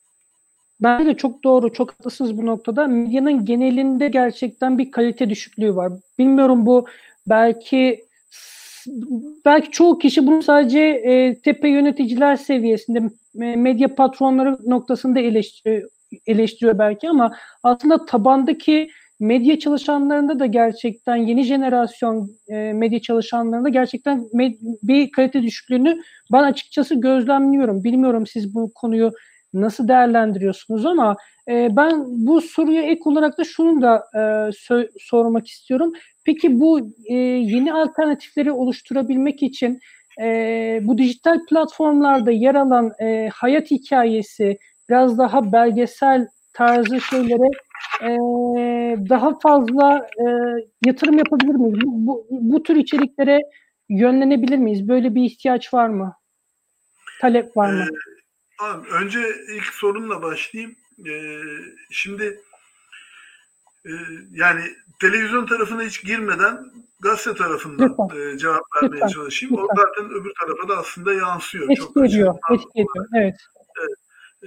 [0.79, 2.87] Bence de çok doğru, çok haklısınız bu noktada.
[2.87, 5.91] Medyanın genelinde gerçekten bir kalite düşüklüğü var.
[6.19, 6.87] Bilmiyorum bu
[7.27, 8.05] belki
[9.45, 13.01] belki çoğu kişi bunu sadece e, tepe yöneticiler seviyesinde
[13.33, 15.89] medya patronları noktasında eleştiriyor,
[16.27, 24.19] eleştiriyor belki ama aslında tabandaki medya çalışanlarında da gerçekten yeni jenerasyon e, medya çalışanlarında gerçekten
[24.33, 27.83] med- bir kalite düşüklüğünü ben açıkçası gözlemliyorum.
[27.83, 29.11] Bilmiyorum siz bu konuyu
[29.53, 31.17] nasıl değerlendiriyorsunuz ama
[31.49, 34.17] e, ben bu soruya ek olarak da şunu da e,
[34.51, 35.93] so- sormak istiyorum.
[36.25, 39.79] Peki bu e, yeni alternatifleri oluşturabilmek için
[40.21, 44.57] e, bu dijital platformlarda yer alan e, hayat hikayesi
[44.89, 47.49] biraz daha belgesel tarzı şeylere
[48.01, 48.09] e,
[49.09, 50.25] daha fazla e,
[50.85, 51.79] yatırım yapabilir miyiz?
[51.85, 53.39] Bu, bu, bu tür içeriklere
[53.89, 54.87] yönlenebilir miyiz?
[54.87, 56.15] Böyle bir ihtiyaç var mı?
[57.21, 57.83] Talep var mı?
[57.83, 59.19] Ee, abi, önce
[59.55, 60.75] ilk sorunla başlayayım.
[61.07, 61.41] Ee,
[61.91, 62.41] şimdi
[63.85, 63.91] e,
[64.31, 64.61] yani
[65.01, 66.65] televizyon tarafına hiç girmeden
[66.99, 69.55] gazete tarafından e, cevap vermeye lütfen, çalışayım.
[69.55, 69.63] Lütfen.
[69.63, 71.69] O zaten öbür tarafa da aslında yansıyor.
[71.69, 72.35] Etki Çok ediyor.
[72.51, 73.07] Etki ediyor.
[73.15, 73.35] Evet.
[73.79, 73.97] evet.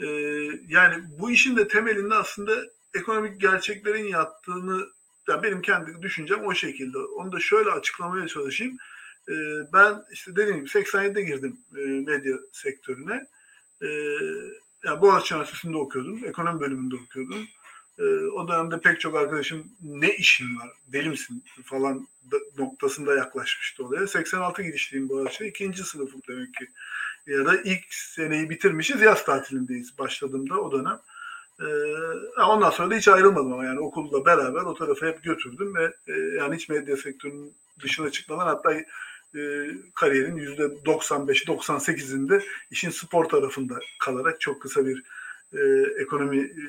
[0.03, 2.53] Ee, yani bu işin de temelinde aslında
[2.95, 4.87] ekonomik gerçeklerin yattığını
[5.29, 6.99] yani benim kendi düşüncem o şekilde.
[6.99, 8.77] Onu da şöyle açıklamaya çalışayım.
[9.29, 9.33] Ee,
[9.73, 13.27] ben işte dediğim gibi 87'de girdim e, medya sektörüne.
[13.83, 13.87] Ee,
[14.85, 16.25] yani Boğaziçi Üniversitesi'nde okuyordum.
[16.25, 17.47] Ekonomi bölümünde okuyordum.
[17.99, 22.09] Ee, o dönemde pek çok arkadaşım ne işin var, deli misin falan
[22.59, 24.07] noktasında yaklaşmıştı olaya.
[24.07, 25.49] 86 girişliyim Boğaziçi'de.
[25.49, 26.67] ikinci sınıfım demek ki.
[27.27, 29.01] Ya da ilk seneyi bitirmişiz.
[29.01, 31.01] Yaz tatilindeyiz başladığımda o dönem.
[31.61, 35.95] Ee, ondan sonra da hiç ayrılmadım ama yani okulla beraber o tarafa hep götürdüm ve
[36.07, 38.85] e, yani hiç medya sektörünün dışına çıkmadan hatta e,
[39.95, 45.03] kariyerin %95-98'inde işin spor tarafında kalarak çok kısa bir
[45.53, 45.61] e,
[46.03, 46.69] ekonomi e,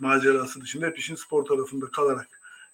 [0.00, 2.28] macerası dışında hep işin spor tarafında kalarak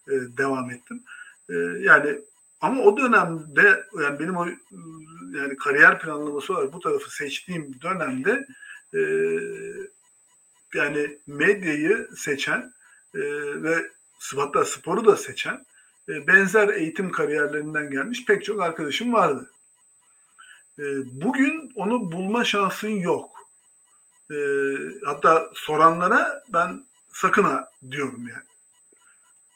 [0.08, 1.02] e, devam ettim.
[1.50, 2.18] E, yani
[2.60, 4.46] ama o dönemde yani benim o
[5.34, 8.46] yani kariyer planlaması olarak bu tarafı seçtiğim dönemde
[8.94, 9.00] e,
[10.74, 12.72] yani medyayı seçen
[13.14, 13.20] e,
[13.62, 13.90] ve
[14.36, 15.66] hatta sporu da seçen
[16.08, 19.50] e, benzer eğitim kariyerlerinden gelmiş pek çok arkadaşım vardı.
[20.78, 20.82] E,
[21.12, 23.30] bugün onu bulma şansın yok.
[24.30, 24.36] E,
[25.04, 28.52] hatta soranlara ben sakın ha diyorum yani.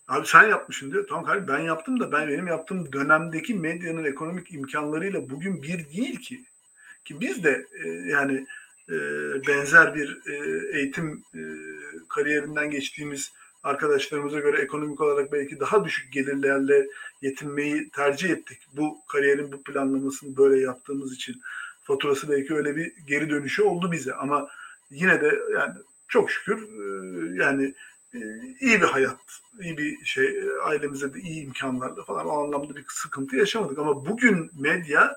[0.09, 1.07] Abi sen yapmışsın diyor.
[1.09, 6.21] Tamam kardeşim ben yaptım da ben benim yaptığım dönemdeki medyanın ekonomik imkanlarıyla bugün bir değil
[6.21, 6.45] ki.
[7.05, 8.47] Ki biz de e, yani
[9.49, 11.41] benzer bir e, eğitim e,
[12.09, 16.87] kariyerinden geçtiğimiz arkadaşlarımıza göre ekonomik olarak belki daha düşük gelirlerle
[17.23, 18.59] yetinmeyi tercih ettik.
[18.73, 21.43] Bu kariyerin bu planlamasını böyle yaptığımız için
[21.83, 24.49] faturası belki öyle bir geri dönüşü oldu bize ama
[24.91, 25.75] yine de yani
[26.09, 26.69] çok şükür
[27.35, 27.75] yani
[28.61, 29.19] iyi bir hayat,
[29.61, 33.79] iyi bir şey, ailemize de iyi imkanlarla falan o anlamda bir sıkıntı yaşamadık.
[33.79, 35.17] Ama bugün medya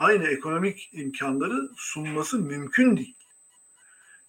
[0.00, 3.16] aynı ekonomik imkanları sunması mümkün değil.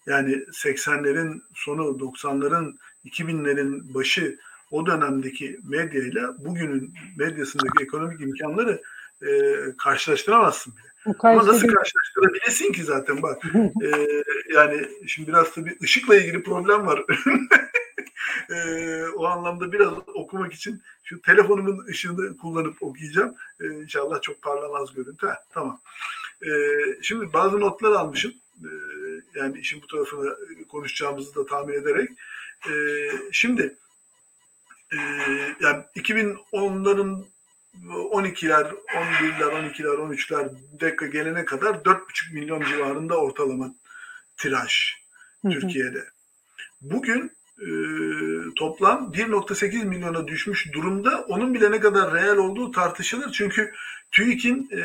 [0.06, 4.38] Yani 80'lerin sonu, 90'ların, 2000'lerin başı
[4.70, 8.82] o dönemdeki medyayla bugünün medyasındaki ekonomik imkanları
[9.22, 9.30] e,
[9.78, 11.14] karşılaştıramazsın bile.
[11.18, 13.42] Ama nasıl karşılaştırabilirsin ki zaten bak.
[13.82, 13.90] e,
[14.54, 17.04] yani şimdi biraz da bir ışıkla ilgili problem var.
[18.50, 23.34] e, o anlamda biraz okumak için şu telefonumun ışığını kullanıp okuyacağım.
[23.60, 25.26] E, inşallah çok parlamaz görüntü.
[25.26, 25.80] Ha, tamam.
[26.42, 26.50] E,
[27.02, 28.32] şimdi bazı notlar almışım.
[28.64, 28.70] E,
[29.34, 30.36] yani işin bu tarafını
[30.68, 32.10] konuşacağımızı da tahmin ederek.
[32.68, 32.72] E,
[33.32, 33.76] şimdi
[34.92, 34.96] e,
[35.60, 37.24] yani 2010'ların
[38.12, 43.74] 12'ler, 11'ler, 12'ler, 13'ler dakika gelene kadar 4,5 milyon civarında ortalama
[44.36, 44.94] tiraj
[45.42, 46.04] Türkiye'de.
[46.80, 47.66] Bugün e,
[48.56, 51.24] toplam 1.8 milyona düşmüş durumda.
[51.28, 53.32] Onun bile ne kadar reel olduğu tartışılır.
[53.32, 53.72] Çünkü
[54.12, 54.80] TÜİK'in e,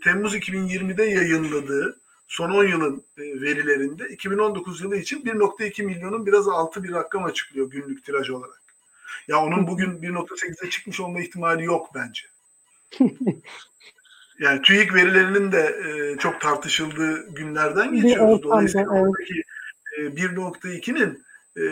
[0.00, 6.84] Temmuz 2020'de yayınladığı son 10 yılın e, verilerinde 2019 yılı için 1.2 milyonun biraz altı
[6.84, 8.62] bir rakam açıklıyor günlük tiraj olarak.
[9.28, 12.22] Ya onun bugün 1.8'e çıkmış olma ihtimali yok bence.
[14.38, 18.42] yani TÜİK verilerinin de e, çok tartışıldığı günlerden geçiyoruz.
[18.42, 19.42] Dolayısıyla oradaki
[19.98, 21.25] e, 1.2'nin
[21.56, 21.64] e,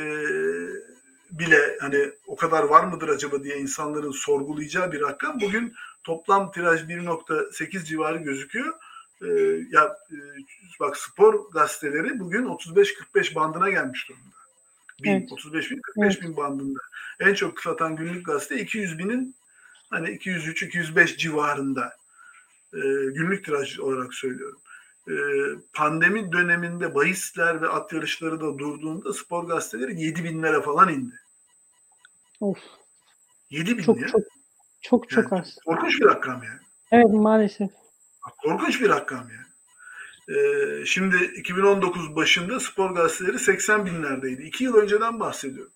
[1.30, 5.40] bile hani o kadar var mıdır acaba diye insanların sorgulayacağı bir rakam.
[5.40, 8.74] Bugün toplam tiraj 1.8 civarı gözüküyor.
[9.22, 9.26] E,
[9.70, 10.16] ya e,
[10.80, 14.34] bak spor gazeteleri bugün 35-45 bandına gelmiş durumda.
[15.02, 15.32] Bin, evet.
[15.32, 16.22] 35 bin, 45 evet.
[16.22, 16.80] bin bandında.
[17.20, 19.34] En çok satan günlük gazete 200 binin
[19.90, 21.96] hani 203-205 civarında
[22.72, 22.78] e,
[23.14, 24.60] günlük tiraj olarak söylüyorum.
[25.08, 25.14] E,
[25.72, 31.14] pandemi döneminde bahisler ve at yarışları da durduğunda spor gazeteleri 7 binlere falan indi.
[32.40, 32.58] Of.
[33.50, 34.08] 7 bin çok, ya.
[34.08, 34.22] Çok
[34.82, 35.56] çok, çok yani, az.
[35.66, 36.60] Korkunç bir rakam yani.
[36.92, 37.70] Evet maalesef.
[38.42, 39.44] Korkunç bir rakam yani.
[40.28, 44.42] Ee, şimdi 2019 başında spor gazeteleri 80 binlerdeydi.
[44.42, 45.72] İki yıl önceden bahsediyorum.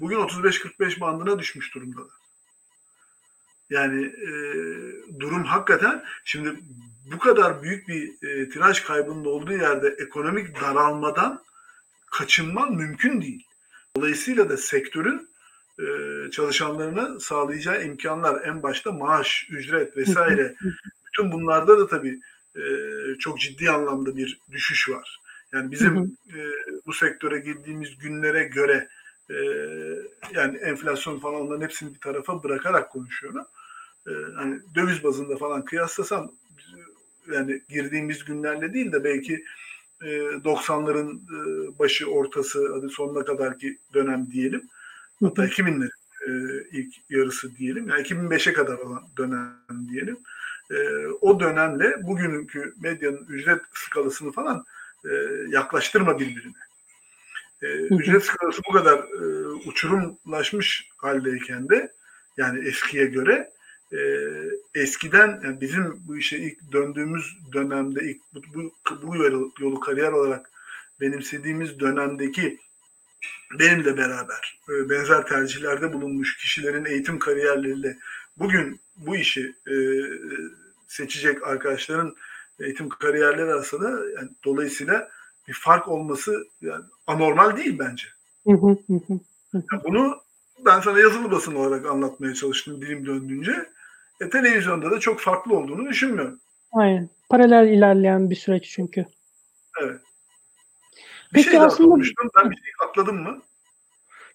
[0.00, 2.23] Bugün 35-45 bandına düşmüş durumdalar.
[3.70, 4.30] Yani e,
[5.20, 6.54] durum hakikaten şimdi
[7.12, 11.44] bu kadar büyük bir e, tiraj kaybının olduğu yerde ekonomik daralmadan
[12.06, 13.46] kaçınman mümkün değil.
[13.96, 15.28] Dolayısıyla da sektörün
[15.80, 15.86] e,
[16.30, 20.54] çalışanlarına sağlayacağı imkanlar en başta maaş, ücret vesaire
[21.06, 22.20] bütün bunlarda da tabii
[22.56, 22.62] e,
[23.18, 25.20] çok ciddi anlamda bir düşüş var.
[25.52, 26.38] Yani bizim e,
[26.86, 28.88] bu sektöre girdiğimiz günlere göre
[29.30, 29.34] E,
[30.34, 33.46] yani enflasyon falan onların hepsini bir tarafa bırakarak konuşuyorum.
[34.06, 36.32] E, hani döviz bazında falan kıyaslasam
[37.32, 39.44] yani girdiğimiz günlerle değil de belki
[40.00, 44.68] 90'ların e, e, başı ortası hadi sonuna kadarki dönem diyelim.
[45.20, 45.90] Hatta 2000'lerin
[46.26, 46.30] e,
[46.72, 47.88] ilk yarısı diyelim.
[47.88, 50.18] Yani 2005'e kadar olan dönem diyelim.
[51.20, 54.64] O dönemle bugünkü medyanın ücret skalasını falan
[55.48, 56.63] yaklaştırma birbirine.
[57.90, 59.04] Ücret skalası bu kadar
[59.66, 61.92] uçurumlaşmış haldeyken de
[62.36, 63.50] yani eskiye göre
[63.92, 63.98] e,
[64.74, 68.72] eskiden yani bizim bu işe ilk döndüğümüz dönemde ilk bu, bu,
[69.02, 70.50] bu yolu, yolu kariyer olarak
[71.00, 72.58] benimsediğimiz dönemdeki
[73.58, 77.96] benimle beraber e, benzer tercihlerde bulunmuş kişilerin eğitim kariyerleriyle
[78.36, 79.74] bugün bu işi e,
[80.88, 82.16] seçecek arkadaşların
[82.60, 85.10] eğitim kariyerleri arasında yani dolayısıyla
[85.48, 88.06] bir fark olması yani anormal değil bence.
[89.54, 90.16] yani bunu
[90.66, 93.68] ben sana yazılı basın olarak anlatmaya çalıştım dilim döndüğünce.
[94.20, 96.40] E, televizyonda da çok farklı olduğunu düşünmüyorum.
[96.72, 97.08] Aynen.
[97.28, 99.06] Paralel ilerleyen bir süreç çünkü.
[99.82, 100.00] Evet.
[101.34, 101.90] Bir Peki şey aslında...
[101.90, 102.30] konuştum.
[102.38, 103.42] Ben bir şey atladım mı?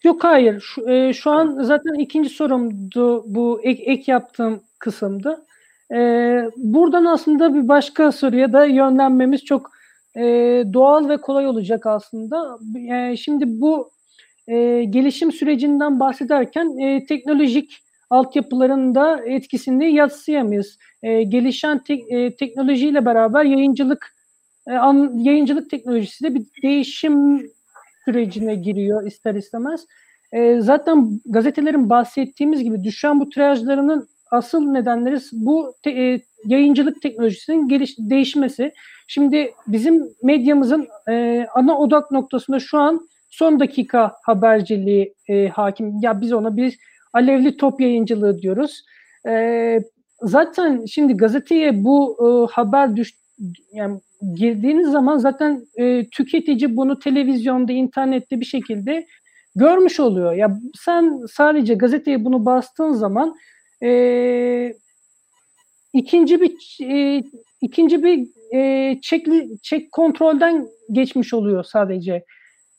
[0.04, 0.62] Yok hayır.
[0.62, 5.46] Şu, e, şu an zaten ikinci sorumdu bu ek, ek yaptığım kısımdı.
[5.92, 5.98] E,
[6.56, 9.72] buradan aslında bir başka soruya da yönlenmemiz çok
[10.20, 10.24] e,
[10.74, 12.60] doğal ve kolay olacak aslında.
[12.94, 13.92] E, şimdi bu
[14.48, 17.78] e, gelişim sürecinden bahsederken e, teknolojik
[18.10, 20.78] altyapıların da etkisini yatsıyamayız.
[21.04, 24.16] E, gelişen te, e, teknolojiyle beraber yayıncılık
[24.68, 27.48] e, an, yayıncılık teknolojisi de bir değişim
[28.06, 29.86] sürecine giriyor ister istemez.
[30.32, 37.68] E, zaten gazetelerin bahsettiğimiz gibi düşen bu tirajlarının asıl nedenleri bu te, e, yayıncılık teknolojisinin
[37.68, 38.72] geliş, değişmesi.
[39.12, 45.94] Şimdi bizim medyamızın e, ana odak noktasında şu an son dakika haberciliği e, hakim.
[46.02, 46.78] Ya biz ona bir
[47.14, 48.84] alevli top yayıncılığı diyoruz.
[49.28, 49.80] E,
[50.22, 53.14] zaten şimdi gazeteye bu e, haber düş
[53.74, 54.00] yani
[54.36, 59.06] girdiğiniz zaman zaten e, tüketici bunu televizyonda, internette bir şekilde
[59.56, 60.34] görmüş oluyor.
[60.34, 63.36] Ya sen sadece gazeteye bunu bastığın zaman
[63.84, 64.74] e,
[65.94, 67.24] ikinci bir e,
[67.62, 72.26] ikinci bir e, çekli çek kontrolden geçmiş oluyor sadece.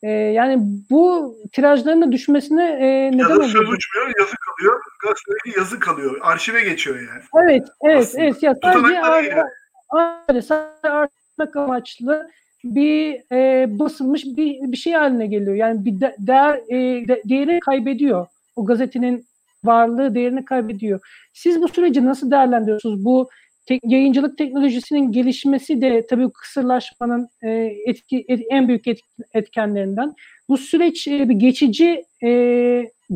[0.03, 0.59] E, yani
[0.91, 3.45] bu tirajların da düşmesine e, neden oluyor?
[3.45, 4.83] söz uçmuyor, yazı kalıyor.
[5.03, 6.19] Gazetedeki yazı kalıyor.
[6.23, 7.23] Arşive geçiyor yani.
[7.45, 8.25] Evet, evet, Aslında.
[8.25, 8.43] evet.
[8.43, 9.45] Ya sadece ar-
[9.89, 12.31] ar- sadece amaçlı
[12.65, 15.55] bir e, basılmış bir, bir şey haline geliyor.
[15.55, 18.27] Yani bir de, değer e, de, değeri kaybediyor.
[18.57, 19.27] O gazetenin
[19.65, 21.01] varlığı değerini kaybediyor.
[21.33, 23.05] Siz bu süreci nasıl değerlendiriyorsunuz?
[23.05, 23.31] Bu
[23.71, 27.51] te- yayıncılık teknolojisinin gelişmesi de tabii kısırlaşmanın e,
[27.87, 29.01] etki, et, en büyük et,
[29.35, 30.15] etkenlerinden.
[30.49, 32.29] Bu süreç e, bir geçici e,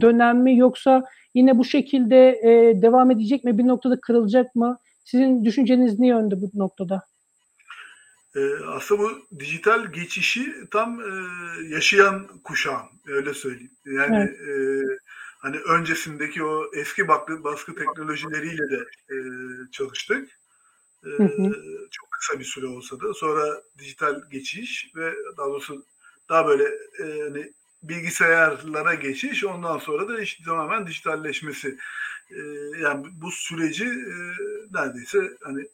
[0.01, 3.59] dönem mi yoksa yine bu şekilde e, devam edecek mi?
[3.59, 4.79] Bir noktada kırılacak mı?
[5.05, 7.03] Sizin düşünceniz ne yönde bu noktada?
[8.37, 11.05] E, aslında bu dijital geçişi tam e,
[11.69, 13.71] yaşayan kuşağım öyle söyleyeyim.
[13.87, 14.41] Yani evet.
[14.41, 14.99] e,
[15.39, 19.17] hani öncesindeki o eski baskı, baskı teknolojileriyle de e,
[19.73, 20.29] çalıştık.
[21.05, 21.53] Hı hı.
[21.91, 25.85] Çok kısa bir süre olsa da sonra dijital geçiş ve daha doğrusu
[26.29, 26.65] daha böyle
[26.99, 27.53] e, hani
[27.83, 31.79] bilgisayarlara geçiş ondan sonra da işte tamamen dijitalleşmesi.
[32.31, 32.41] E,
[32.83, 34.17] yani bu süreci e,
[34.73, 35.69] neredeyse hani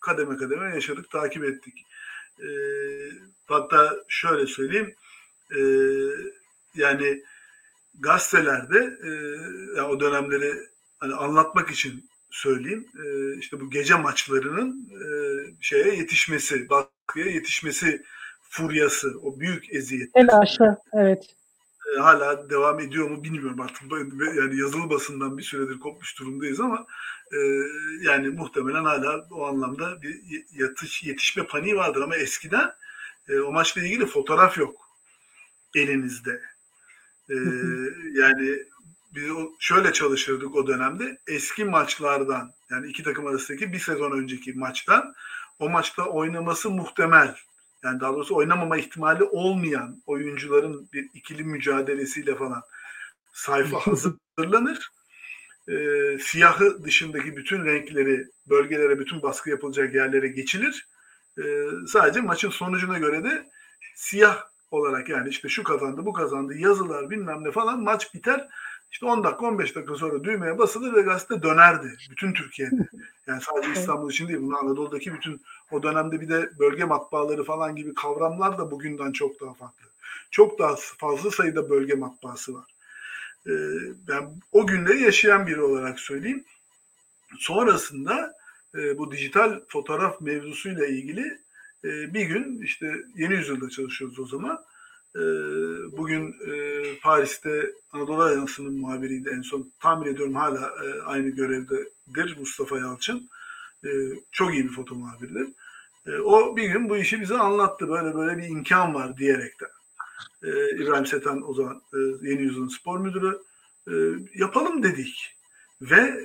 [0.00, 1.86] kademe kademe yaşadık, takip ettik.
[2.40, 2.48] E,
[3.46, 4.94] hatta şöyle söyleyeyim
[5.56, 5.60] e,
[6.74, 7.22] yani
[8.00, 9.10] gazetelerde e,
[9.76, 10.54] yani o dönemleri
[10.98, 15.06] hani anlatmak için söyleyeyim e, işte bu gece maçlarının e,
[15.60, 18.02] şeye yetişmesi, baskıya yetişmesi
[18.42, 20.10] furyası, o büyük eziyet.
[20.14, 21.26] El aşağı, evet.
[21.96, 23.82] E, hala devam ediyor mu bilmiyorum artık.
[24.36, 26.86] Yani yazılı basından bir süredir kopmuş durumdayız ama
[27.32, 27.38] e,
[28.02, 30.20] yani muhtemelen hala o anlamda bir
[30.52, 32.72] yatış, yetişme paniği vardır ama eskiden
[33.28, 34.74] e, o maçla ilgili fotoğraf yok
[35.74, 36.40] elinizde.
[37.30, 37.34] E,
[38.12, 38.58] yani
[39.14, 39.24] biz
[39.58, 41.18] şöyle çalışırdık o dönemde.
[41.26, 45.14] Eski maçlardan yani iki takım arasındaki bir sezon önceki maçtan
[45.58, 47.36] o maçta oynaması muhtemel
[47.82, 52.62] yani daha doğrusu oynamama ihtimali olmayan oyuncuların bir ikili mücadelesiyle falan
[53.32, 54.92] sayfa hazırlanır.
[55.68, 55.74] E,
[56.18, 60.88] siyahı dışındaki bütün renkleri bölgelere, bütün baskı yapılacak yerlere geçilir.
[61.38, 61.42] E,
[61.86, 63.50] sadece maçın sonucuna göre de
[63.94, 68.48] siyah olarak yani işte şu kazandı, bu kazandı, yazılar bilmem ne falan maç biter.
[68.92, 71.96] İşte 10 dakika 15 dakika sonra düğmeye basılır ve gazete dönerdi.
[72.10, 72.88] Bütün Türkiye'de.
[73.26, 74.38] Yani sadece İstanbul için değil.
[74.42, 79.40] Bunu Anadolu'daki bütün o dönemde bir de bölge matbaaları falan gibi kavramlar da bugünden çok
[79.40, 79.86] daha farklı.
[80.30, 82.64] Çok daha fazla sayıda bölge matbaası var.
[83.46, 83.50] Ee,
[84.08, 86.44] ben o günleri yaşayan biri olarak söyleyeyim.
[87.38, 88.34] Sonrasında
[88.74, 91.38] e, bu dijital fotoğraf mevzusuyla ilgili
[91.84, 94.64] e, bir gün işte yeni yüzyılda çalışıyoruz o zaman.
[95.16, 95.22] E,
[95.92, 99.72] bugün e, Paris'te Anadolu Ajansı'nın muhabiriydi en son.
[99.80, 103.30] Tahmin ediyorum hala e, aynı görevdedir Mustafa Yalçın.
[103.84, 103.88] E,
[104.30, 105.48] çok iyi bir foto muhabiridir.
[106.06, 107.88] E, o bir gün bu işi bize anlattı.
[107.88, 109.68] Böyle böyle bir imkan var diyerekten.
[110.74, 111.98] İbrahim Seten o zaman e,
[112.28, 113.38] Yeni Yüzyıl'ın spor müdürü.
[114.34, 115.36] Yapalım dedik.
[115.80, 116.20] Ve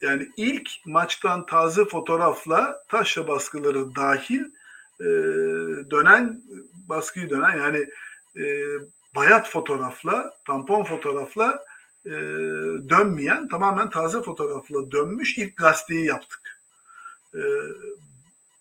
[0.00, 4.44] yani ilk maçtan taze fotoğrafla taşla baskıları dahil
[5.00, 5.06] e,
[5.90, 6.42] dönen
[6.88, 7.86] baskıyı dönen yani
[8.36, 8.44] e,
[9.14, 11.64] bayat fotoğrafla tampon fotoğrafla
[12.06, 12.10] e,
[12.88, 16.60] dönmeyen tamamen taze fotoğrafla dönmüş ilk gazeteyi yaptık.
[17.34, 17.40] E,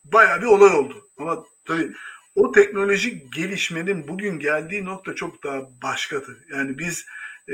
[0.05, 1.09] bayağı bir olay oldu.
[1.17, 1.93] Ama tabii
[2.35, 6.21] o teknolojik gelişmenin bugün geldiği nokta çok daha başka.
[6.51, 7.05] Yani biz
[7.49, 7.53] e,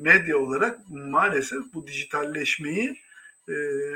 [0.00, 3.00] medya olarak maalesef bu dijitalleşmeyi
[3.48, 3.52] e,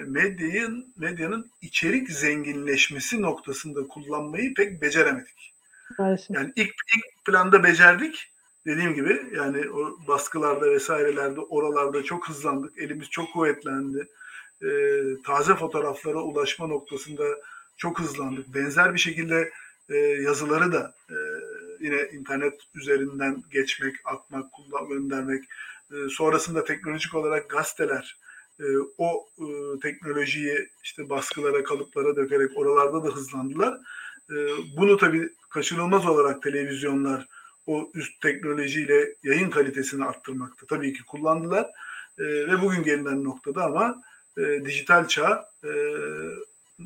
[0.07, 5.56] medyanın medyanın içerik zenginleşmesi noktasında kullanmayı pek beceremedik.
[5.99, 6.37] Maalesef.
[6.37, 8.33] Yani ilk, ilk planda becerdik.
[8.67, 12.79] Dediğim gibi yani o baskılarda vesairelerde oralarda çok hızlandık.
[12.79, 14.09] Elimiz çok kuvvetlendi.
[14.63, 14.69] E,
[15.25, 17.25] taze fotoğraflara ulaşma noktasında
[17.77, 18.55] çok hızlandık.
[18.55, 19.53] Benzer bir şekilde
[19.89, 21.17] e, yazıları da e,
[21.81, 25.45] yine internet üzerinden geçmek, atmak, kullan, göndermek.
[25.91, 28.17] E, sonrasında teknolojik olarak gazeteler
[28.61, 28.65] e,
[28.99, 29.47] o e,
[29.83, 33.79] teknolojiyi işte baskılara, kalıplara dökerek oralarda da hızlandılar.
[34.31, 34.35] E,
[34.77, 37.27] bunu tabii kaçınılmaz olarak televizyonlar
[37.67, 41.67] o üst teknolojiyle yayın kalitesini arttırmakta tabii ki kullandılar.
[42.19, 44.03] E, ve bugün gelinen noktada ama
[44.39, 45.71] e, dijital çağ e,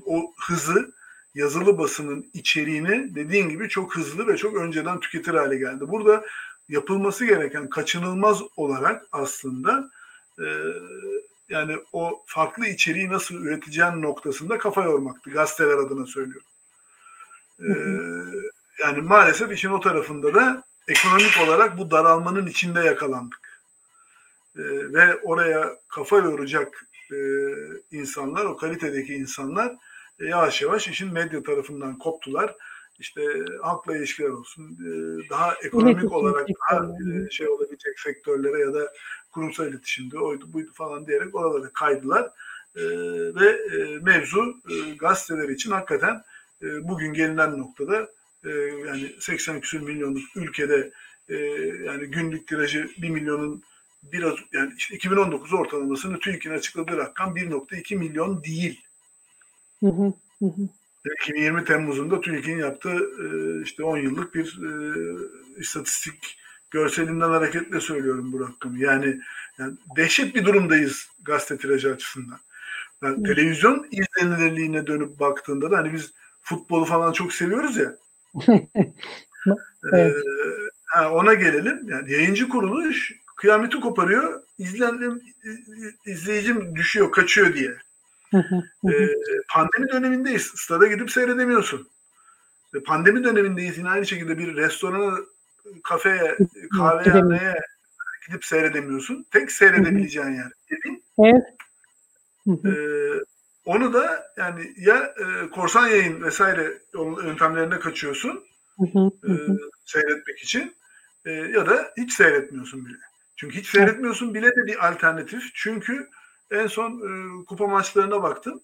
[0.06, 0.92] o hızı
[1.34, 5.88] yazılı basının içeriğini dediğin gibi çok hızlı ve çok önceden tüketir hale geldi.
[5.88, 6.24] Burada
[6.68, 9.90] yapılması gereken kaçınılmaz olarak aslında
[10.38, 10.46] e,
[11.48, 15.30] yani o farklı içeriği nasıl üreteceğin noktasında kafa yormaktı.
[15.30, 16.46] Gazeteler adına söylüyorum.
[17.60, 17.70] E,
[18.82, 23.62] yani maalesef işin o tarafında da ekonomik olarak bu daralmanın içinde yakalandık.
[24.56, 27.16] E, ve oraya kafa yoracak e,
[27.90, 29.76] insanlar, o kalitedeki insanlar
[30.18, 32.54] e, yavaş yavaş işin medya tarafından koptular.
[32.98, 33.22] İşte
[33.62, 34.90] halkla ilişkiler olsun, e,
[35.30, 37.26] daha ekonomik İletişim olarak daha sektörleri.
[37.26, 38.92] e, şey olabilecek sektörlere ya da
[39.32, 42.30] kurumsal iletişimde oydu buydu falan diyerek oralara kaydılar.
[42.76, 42.82] E,
[43.34, 46.22] ve e, mevzu e, gazeteler için hakikaten
[46.62, 48.10] e, bugün gelinen noktada
[48.44, 48.50] e,
[48.86, 50.90] yani 80 küsur milyonluk ülkede
[51.28, 51.34] e,
[51.84, 53.62] yani günlük tirajı 1 milyonun
[54.02, 58.84] biraz yani işte 2019 ortalamasını TÜİK'in açıkladığı rakam 1.2 milyon değil.
[59.80, 60.68] Hı hı, hı hı.
[61.22, 63.26] 2020 Temmuz'unda TÜİK'in yaptığı e,
[63.62, 64.70] işte 10 yıllık bir e,
[65.60, 66.38] istatistik
[66.70, 68.78] görselinden hareketle söylüyorum bu rakamı.
[68.78, 69.20] Yani,
[69.58, 72.38] yani dehşet bir durumdayız gazete tirajı açısından.
[73.02, 76.12] Yani televizyon izlenirliğine dönüp baktığında da hani biz
[76.50, 77.96] futbolu falan çok seviyoruz ya.
[79.92, 80.14] Evet.
[80.14, 80.18] e,
[80.86, 81.88] ha, ona gelelim.
[81.88, 84.42] Yani yayıncı kuruluş kıyameti koparıyor.
[84.58, 85.22] İzlenim,
[86.06, 87.76] izleyicim düşüyor, kaçıyor diye.
[88.34, 89.08] Ee,
[89.52, 90.42] pandemi dönemindeyiz.
[90.42, 91.88] Stada gidip seyredemiyorsun.
[92.86, 93.78] Pandemi dönemindeyiz.
[93.78, 95.18] Yine aynı şekilde bir restorana,
[95.84, 96.38] kafeye,
[96.76, 97.54] kahvehaneye
[98.26, 99.26] gidip seyredemiyorsun.
[99.30, 101.04] Tek seyredebileceğin yer evin.
[101.18, 101.44] Evet.
[102.48, 103.29] Ee,
[103.70, 106.82] onu da yani ya e, korsan yayın vesaire
[107.24, 108.44] yöntemlerine kaçıyorsun
[108.78, 109.32] hı hı, e,
[109.84, 110.76] seyretmek için
[111.24, 112.96] e, ya da hiç seyretmiyorsun bile.
[113.36, 115.42] Çünkü hiç seyretmiyorsun bile de bir alternatif.
[115.54, 116.10] Çünkü
[116.50, 118.62] en son e, kupa maçlarına baktım.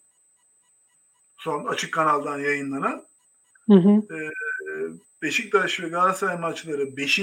[1.39, 3.07] Son açık kanaldan yayınlanan.
[3.69, 4.03] Hı hı.
[5.23, 7.21] Beşiktaş ve Galatasaray maçları 5.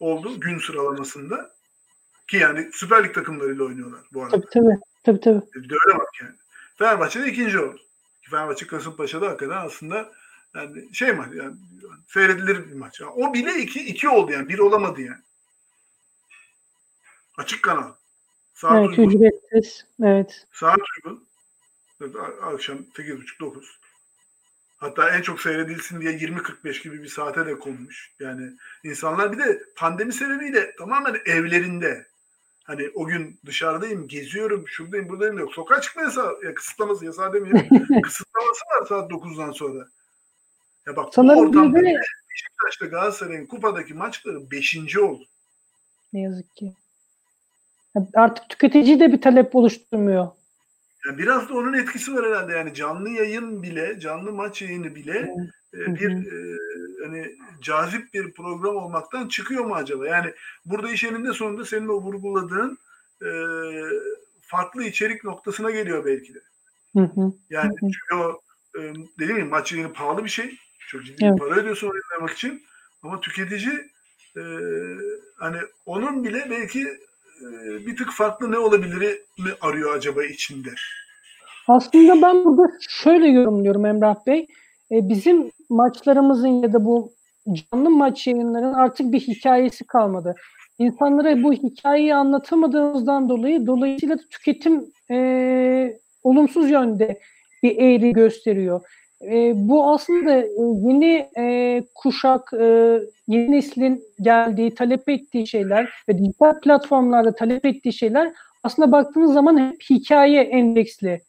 [0.00, 1.50] oldu gün sıralamasında.
[2.28, 4.40] Ki yani Süper Lig takımlarıyla oynuyorlar bu arada.
[4.40, 4.89] Tabii tabii.
[5.02, 5.42] Tabii tabii.
[5.54, 6.34] Öyle bak yani.
[6.78, 7.80] Fenerbahçe de ikinci oldu.
[8.30, 10.12] Fenerbahçe Kasımpaşa'da hakikaten aslında
[10.54, 11.56] yani şey maç yani
[12.06, 13.00] seyredilir bir maç.
[13.00, 14.48] Yani o bile iki, iki oldu yani.
[14.48, 15.22] Bir olamadı yani.
[17.36, 17.92] Açık kanal.
[18.54, 19.10] Saat Evet, uygun.
[19.10, 19.86] ücretsiz.
[20.02, 20.46] Evet.
[20.52, 21.28] Saat uygun.
[22.42, 23.64] Akşam 8.30-9.
[24.76, 28.12] Hatta en çok seyredilsin diye 20.45 gibi bir saate de konmuş.
[28.20, 28.52] Yani
[28.84, 32.06] insanlar bir de pandemi sebebiyle tamamen evlerinde.
[32.70, 35.54] Hani o gün dışarıdayım, geziyorum, şuradayım, buradayım yok.
[35.54, 37.68] Sokağa çıkma yasağı, ya kısıtlaması, yasağı demeyeyim.
[38.02, 39.86] kısıtlaması var saat 9'dan sonra.
[40.86, 41.78] Ya bak bu Sanırım bir ortamda
[42.30, 44.96] Beşiktaş'ta Galatasaray'ın kupadaki maçları 5.
[44.96, 45.24] oldu.
[46.12, 46.72] Ne yazık ki.
[48.14, 50.28] Artık tüketici de bir talep oluşturmuyor.
[51.06, 52.52] Yani biraz da onun etkisi var herhalde.
[52.52, 55.34] Yani canlı yayın bile, canlı maç yayını bile
[55.74, 56.56] e, bir e,
[57.04, 60.06] hani cazip bir program olmaktan çıkıyor mu acaba?
[60.06, 60.32] Yani
[60.64, 62.78] burada iş eninde sonunda senin o vurguladığın
[63.22, 63.30] e,
[64.42, 66.38] farklı içerik noktasına geliyor belki de.
[66.96, 67.32] Hı hı.
[67.50, 67.90] Yani Hı hı.
[67.92, 68.40] çünkü o
[68.78, 68.80] e,
[69.18, 70.58] dediğim gibi maç yayını pahalı bir şey.
[70.88, 71.38] Çok ciddi Evet.
[71.38, 72.62] para ödüyorsun oynamak için.
[73.02, 73.72] Ama tüketici
[74.36, 74.42] e,
[75.38, 76.80] hani onun bile belki
[77.40, 77.46] e,
[77.86, 80.70] bir tık farklı ne olabilir mi arıyor acaba içinde?
[81.68, 84.46] Aslında ben burada şöyle yorumluyorum Emrah Bey.
[84.90, 87.12] E, bizim maçlarımızın ya da bu
[87.52, 90.34] canlı maç yayınların artık bir hikayesi kalmadı.
[90.78, 97.20] İnsanlara bu hikayeyi anlatamadığımızdan dolayı dolayısıyla tüketim e, olumsuz yönde
[97.62, 98.80] bir eğri gösteriyor.
[99.22, 100.44] E, bu aslında
[100.88, 102.98] yeni e, kuşak, e,
[103.28, 109.70] yeni neslin geldiği, talep ettiği şeyler ve dijital platformlarda talep ettiği şeyler aslında baktığınız zaman
[109.70, 111.20] hep hikaye endeksli.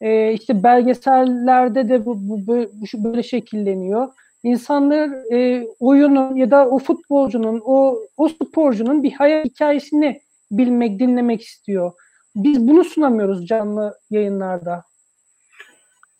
[0.00, 4.08] E, işte belgesellerde de bu, bu, bu böyle şekilleniyor.
[4.42, 10.20] İnsanlar e, oyunun ya da o futbolcunun, o, o sporcunun bir hayat hikayesini
[10.50, 11.92] bilmek, dinlemek istiyor.
[12.36, 14.84] Biz bunu sunamıyoruz canlı yayınlarda.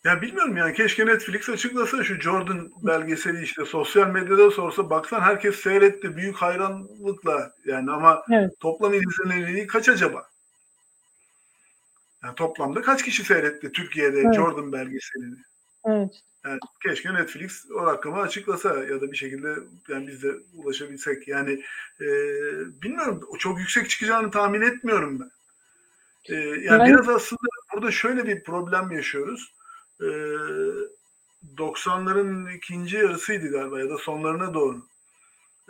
[0.05, 5.55] Ya bilmiyorum yani keşke Netflix açıklasa şu Jordan belgeseli işte sosyal medyada sorsa baksan herkes
[5.55, 8.51] seyretti büyük hayranlıkla yani ama Evet.
[8.59, 10.28] toplam izlenirliği kaç acaba?
[12.23, 14.35] Yani toplamda kaç kişi seyretti Türkiye'de Evet.
[14.35, 15.37] Jordan belgeselini?
[15.85, 16.09] Evet.
[16.45, 19.55] Yani keşke Netflix o rakamı açıklasa ya da bir şekilde
[19.87, 21.27] yani biz de ulaşabilsek.
[21.27, 21.63] Yani
[22.01, 22.07] e,
[22.81, 25.31] bilmiyorum çok yüksek çıkacağını tahmin etmiyorum ben.
[26.35, 27.41] E, yani, Yani- biraz aslında
[27.73, 29.53] burada şöyle bir problem yaşıyoruz.
[30.01, 30.07] E,
[31.57, 34.81] 90'ların ikinci yarısıydı galiba ya da sonlarına doğru.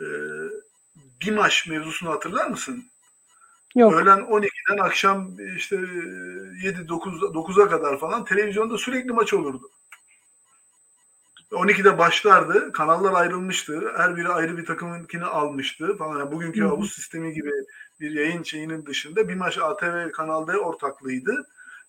[0.00, 2.84] E, maç mevzusunu hatırlar mısın?
[3.76, 3.94] Yok.
[3.94, 5.76] Öğlen 12'den akşam işte
[6.62, 9.70] 7 9 9'a kadar falan televizyonda sürekli maç olurdu.
[11.50, 12.72] 12'de başlardı.
[12.72, 13.92] Kanallar ayrılmıştı.
[13.96, 16.18] Her biri ayrı bir takımınkini almıştı falan.
[16.18, 16.68] Yani bugünkü Hı hı.
[16.68, 17.52] havuz sistemi gibi
[18.00, 21.46] bir yayın şeyinin dışında bir maç ATV Kanal D ortaklığıydı.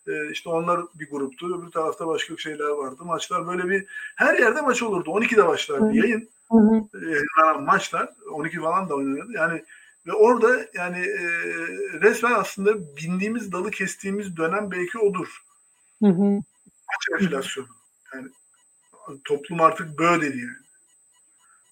[0.07, 1.59] Ee, işte onlar bir gruptu.
[1.59, 3.03] Öbür tarafta başka şeyler vardı.
[3.05, 5.09] Maçlar böyle bir her yerde maç olurdu.
[5.09, 6.29] 12'de başlardı yayın.
[6.51, 7.05] Hı hı.
[7.05, 9.31] Yayınlanan maçlar 12 falan da oynanıyordu.
[9.31, 9.63] Yani
[10.07, 11.23] ve orada yani e,
[12.01, 15.43] resmen aslında bindiğimiz dalı kestiğimiz dönem belki odur.
[16.03, 16.41] Hı hı.
[16.91, 17.67] Maç enflasyonu.
[18.13, 18.27] Yani
[19.23, 20.61] toplum artık böyle dedi yani.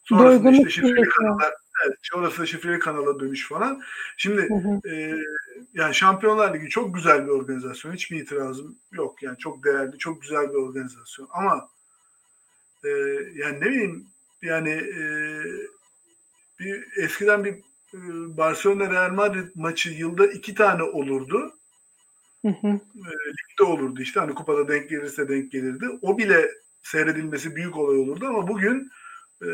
[0.04, 1.54] Sonrasında Doygunluk işte şifreli kanallar,
[1.86, 3.82] evet, sonrasında şifreli kanala dönüş falan.
[4.18, 4.96] Şimdi Hı hı.
[4.96, 5.16] e,
[5.74, 7.94] yani Şampiyonlar Ligi çok güzel bir organizasyon.
[7.94, 9.24] Hiçbir itirazım yok.
[9.24, 11.28] Yani çok değerli, çok güzel bir organizasyon.
[11.32, 11.70] Ama
[12.84, 12.90] e,
[13.36, 14.08] yani ne bileyim
[14.42, 15.04] yani e,
[16.60, 17.56] bir eskiden bir
[18.38, 21.54] Barcelona Real Madrid maçı yılda iki tane olurdu.
[22.46, 22.80] Hı hı.
[23.28, 25.86] ligde olurdu işte hani kupada denk gelirse denk gelirdi.
[26.02, 26.52] O bile
[26.84, 28.92] seyredilmesi büyük olay olurdu ama bugün
[29.42, 29.48] e,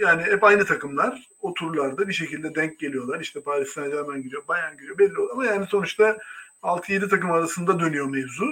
[0.00, 3.20] yani hep aynı takımlar o turlarda bir şekilde denk geliyorlar.
[3.20, 5.30] İşte Paris Saint Germain giriyor, Bayern giriyor belli oluyor.
[5.32, 6.18] Ama yani sonuçta
[6.62, 8.44] 6-7 takım arasında dönüyor mevzu.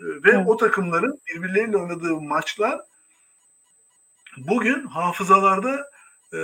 [0.00, 0.44] E, ve Evet.
[0.46, 2.80] o takımların birbirleriyle oynadığı maçlar
[4.36, 5.90] bugün hafızalarda
[6.32, 6.38] e,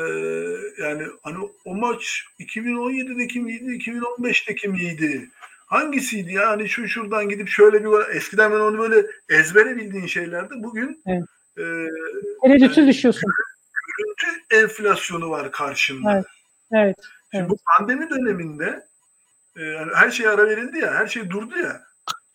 [0.82, 5.30] yani hani o maç 2017'deki miydi, 2015'teki miydi?
[5.66, 6.49] Hangisiydi ya?
[6.49, 10.55] Hani şu şuradan gidip şöyle bir eskiden ben onu böyle ezbere bildiğin şeylerdi.
[10.57, 11.24] Bugün Evet.
[11.59, 11.62] e,
[12.43, 13.30] Yani- düşüyorsun.
[13.99, 16.12] görüntü enflasyonu var karşında.
[16.14, 16.26] Evet.
[16.72, 16.97] Evet.
[17.30, 17.51] Şimdi evet.
[17.51, 18.87] bu pandemi döneminde
[19.57, 21.82] e, yani her şey ara verildi ya, her şey durdu ya.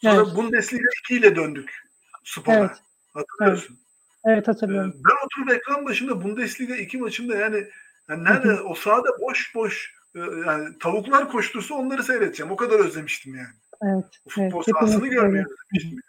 [0.01, 0.35] Sonra Evet.
[0.35, 1.83] Bundesliga 2 ile döndük
[2.23, 2.55] spora.
[2.55, 2.71] Evet.
[3.13, 3.79] Hatırlıyorsun.
[4.25, 4.93] Evet Ee, hatırlıyorum.
[4.95, 7.67] Ben oturup ekran başında Bundesliga 2 maçında yani,
[8.09, 12.51] yani nerede o sahada boş boş e, yani tavuklar koştursa onları seyredeceğim.
[12.51, 13.55] O kadar özlemiştim yani.
[13.81, 14.05] Evet.
[14.25, 14.75] O futbol evet.
[14.75, 15.99] sahasını görmeyi özlemiştim.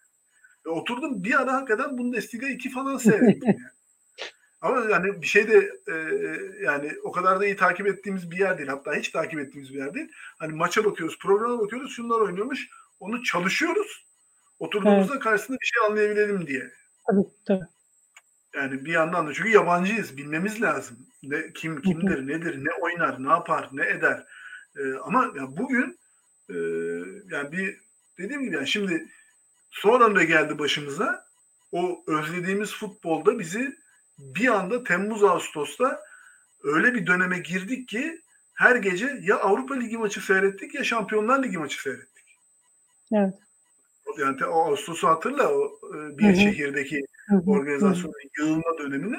[0.67, 3.59] Ve oturdum bir ara hakikaten Bundesliga 2 falan seyrettim yani.
[4.61, 5.95] Ama yani bir şey de e,
[6.65, 8.69] yani o kadar da iyi takip ettiğimiz bir yer değil.
[8.69, 10.09] Hatta hiç takip ettiğimiz bir yer değil.
[10.39, 12.69] Hani maça bakıyoruz, programa bakıyoruz, şunlar oynuyormuş.
[13.01, 14.07] Onu çalışıyoruz.
[14.59, 16.71] Oturduğumuzda karşısında bir şey anlayabilelim diye.
[17.07, 17.65] Tabii tabii.
[18.55, 20.17] Yani bir yandan da çünkü yabancıyız.
[20.17, 20.97] Bilmemiz lazım.
[21.23, 24.27] Ne, kim kimdir, nedir, ne oynar, ne yapar, ne eder.
[24.77, 25.99] Ee, ama yani bugün
[26.51, 26.57] e,
[27.31, 27.81] yani bir
[28.19, 29.09] dediğim gibi yani şimdi
[29.71, 31.27] sonra ne geldi başımıza?
[31.73, 33.77] O özlediğimiz futbolda bizi
[34.19, 36.01] bir anda Temmuz Ağustos'ta
[36.63, 38.21] öyle bir döneme girdik ki
[38.55, 42.25] her gece ya Avrupa Ligi maçı seyrettik ya Şampiyonlar Ligi maçı seyrettik.
[43.13, 43.35] Evet.
[44.19, 46.37] Yani o Ağustos'u hatırla o e, bir Hı hı.
[46.37, 47.05] şehirdeki
[47.47, 49.19] Organizasyonun yığılma dönemini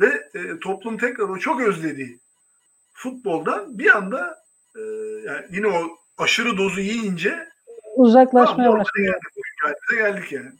[0.00, 2.18] ve e, toplum tekrar o çok özlediği
[2.92, 4.38] futboldan bir anda
[4.76, 4.80] e,
[5.26, 5.82] yani yine o
[6.18, 7.48] aşırı dozu yiyince
[7.96, 9.14] Uzaklaşmaya başlıyor.
[9.62, 10.50] geldik, geldik yani.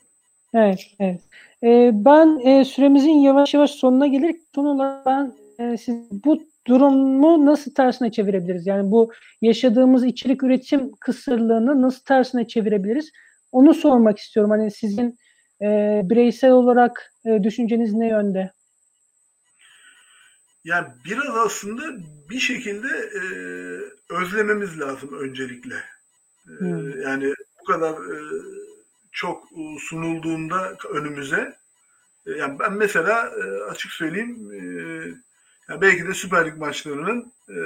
[0.53, 1.21] Evet, evet.
[1.63, 4.35] Ee, ben e, süremizin yavaş yavaş sonuna gelir.
[4.55, 5.95] Son olarak ben e, siz
[6.25, 8.67] bu durumu nasıl tersine çevirebiliriz?
[8.67, 13.11] Yani bu yaşadığımız içerik üretim kısırlığını nasıl tersine çevirebiliriz?
[13.51, 14.51] Onu sormak istiyorum.
[14.51, 15.17] Hani sizin
[15.61, 18.51] e, bireysel olarak e, düşünceniz ne yönde?
[20.63, 21.83] Yani biraz aslında
[22.29, 23.21] bir şekilde e,
[24.13, 25.75] özlememiz lazım öncelikle.
[25.75, 27.01] E, Hmm.
[27.01, 28.17] Yani bu kadar e,
[29.11, 29.43] çok
[29.79, 31.55] sunulduğunda önümüze
[32.25, 34.59] e, yani ben mesela e, açık söyleyeyim e,
[35.69, 37.57] yani belki de Süper Lig maçlarının e,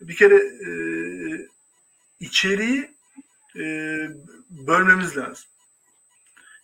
[0.00, 0.70] bir kere e,
[2.20, 2.90] içeriği
[3.56, 3.64] e,
[4.50, 5.51] bölmemiz lazım.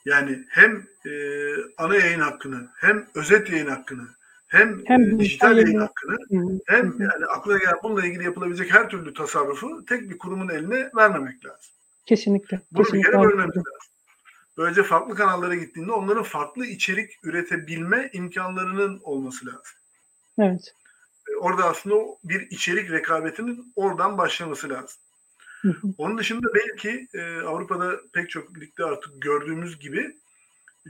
[0.08, 1.10] Yani hem e,
[1.78, 4.08] ana yayın hakkını hem özet yayın hakkını
[4.46, 8.74] hem, Hem e, dijital yayın yayın- hakkını Hı hem yani aklına gelen bununla ilgili yapılabilecek
[8.74, 11.70] her türlü tasarrufu tek bir kurumun eline vermemek lazım.
[12.06, 12.60] Kesinlikle.
[12.72, 13.72] Bunu bir kesinlikle kere bölmemiz lazım.
[14.58, 19.76] Böylece farklı kanallara gittiğinde onların farklı içerik üretebilme imkanlarının olması lazım.
[20.38, 20.74] Evet.
[21.32, 21.94] E, Orada aslında
[22.24, 24.98] bir içerik rekabetinin oradan başlaması lazım.
[25.98, 30.16] Onun dışında belki e, Avrupa'da pek çok ligde artık gördüğümüz gibi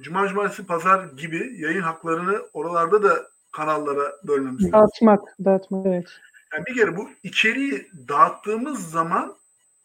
[0.01, 4.73] Cuma Cumartesi Pazar gibi yayın haklarını oralarda da kanallara bölmemiz lazım.
[4.73, 6.07] Dağıtmak, dağıtmak evet.
[6.53, 9.35] Yani bir kere bu içeriği dağıttığımız zaman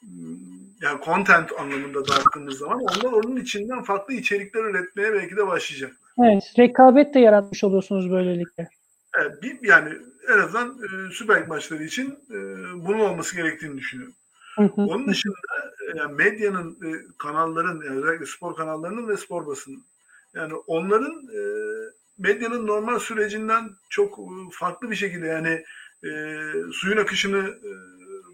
[0.01, 0.09] m,
[0.81, 5.97] yani content anlamında dağıttığımız zaman onlar onun içinden farklı içerikler üretmeye belki de başlayacaklar.
[6.19, 8.69] Evet, rekabet de yaratmış oluyorsunuz böylelikle.
[9.17, 9.93] Yani, bir, yani
[10.34, 12.38] en azından e, Süper Lig maçları için e,
[12.75, 14.15] bunun olması gerektiğini düşünüyorum.
[14.58, 15.36] Onun dışında
[15.82, 19.84] e, yani medyanın, e, kanalların, yani özellikle spor kanallarının ve spor basının
[20.34, 21.41] yani onların e,
[22.18, 24.20] medyanın normal sürecinden çok
[24.51, 25.64] farklı bir şekilde yani
[26.04, 26.10] e,
[26.72, 27.72] suyun akışını e,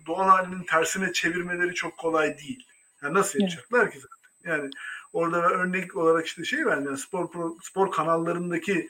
[0.07, 2.67] doğal halinin tersine çevirmeleri çok kolay değil.
[3.03, 3.51] Yani nasıl Evet.
[3.51, 4.51] yapacaklar ki zaten?
[4.51, 4.69] Yani
[5.13, 8.89] orada örnek olarak işte şey var yani spor pro- spor kanallarındaki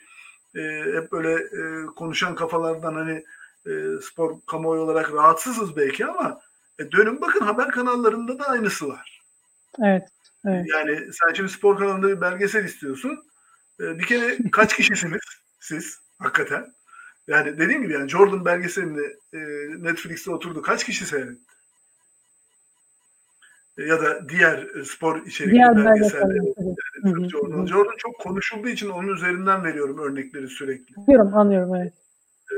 [0.54, 0.60] e,
[0.94, 3.24] hep böyle e, konuşan kafalardan hani
[3.66, 6.40] e, spor kamuoyu olarak rahatsızız belki ama
[6.80, 9.22] e, dönün bakın haber kanallarında da aynısı var.
[9.82, 10.08] Evet,
[10.46, 10.66] evet.
[10.68, 13.18] Yani sen şimdi spor kanalında bir belgesel istiyorsun.
[13.80, 15.20] E, bir kere kaç kişisiniz
[15.60, 16.66] siz hakikaten?
[17.26, 19.38] Yani dediğim gibi yani Jordan belgeselini e,
[19.84, 20.62] Netflix'te oturdu.
[20.62, 21.40] Kaç kişi seyretti?
[23.78, 26.28] E, ya da diğer e, spor içerikli Diğer belgeseller.
[26.28, 26.54] belgeseller.
[27.04, 27.16] evet.
[27.16, 27.66] Hı hı, Jordan.
[27.66, 30.94] Jordan çok konuşulduğu için onun üzerinden veriyorum örnekleri sürekli.
[30.96, 31.92] Anlıyorum, anlıyorum evet.
[32.52, 32.56] E,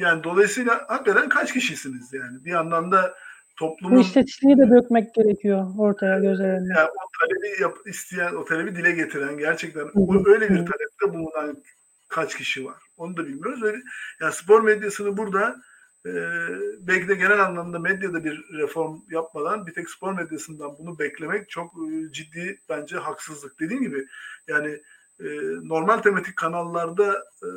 [0.00, 2.44] yani dolayısıyla hakikaten kaç kişisiniz yani?
[2.44, 2.92] Bir yandan
[3.60, 6.74] da Bu toplumun istatistiği de dökmek gerekiyor ortaya göz önüne.
[6.76, 11.62] yani o talebi yap, isteyen, o talebi dile getiren gerçekten o, öyle bir talepte bulunan
[12.08, 12.76] kaç kişi var?
[12.96, 13.62] Onu da bilmiyoruz.
[13.62, 13.78] Öyle,
[14.20, 15.56] yani spor medyasını burada
[16.06, 16.12] e,
[16.80, 21.72] belki de genel anlamda medyada bir reform yapmadan bir tek spor medyasından bunu beklemek çok
[21.74, 23.60] e, ciddi bence haksızlık.
[23.60, 24.06] Dediğim gibi
[24.48, 24.80] yani
[25.20, 25.26] e,
[25.62, 27.48] normal tematik kanallarda e,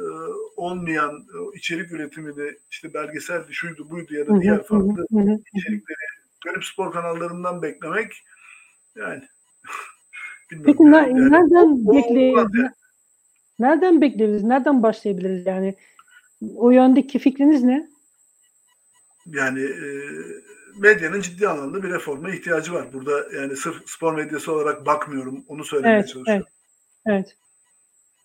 [0.56, 5.06] olmayan o içerik üretimi de işte belgeseldi, şuydu, buydu ya da diğer farklı
[5.56, 5.98] içerikleri
[6.46, 8.24] dönüp spor kanallarından beklemek
[8.96, 9.24] yani
[10.52, 10.76] bilmiyorum.
[10.78, 12.56] Peki yani, ne- yani nereden o bekleyebiliriz?
[12.56, 12.70] yani.
[13.60, 14.44] Nereden bekleyebiliriz?
[14.44, 15.76] Nereden başlayabiliriz yani?
[16.56, 17.90] O yöndeki fikriniz ne?
[19.26, 19.88] Yani e,
[20.80, 22.94] medyanın ciddi anlamda bir reforma ihtiyacı var.
[22.94, 25.46] Burada yani sırf spor medyası olarak bakmıyorum.
[25.48, 26.46] Onu söylemeye Evet, çalışıyorum.
[27.06, 27.28] Evet.
[27.28, 27.47] Tabii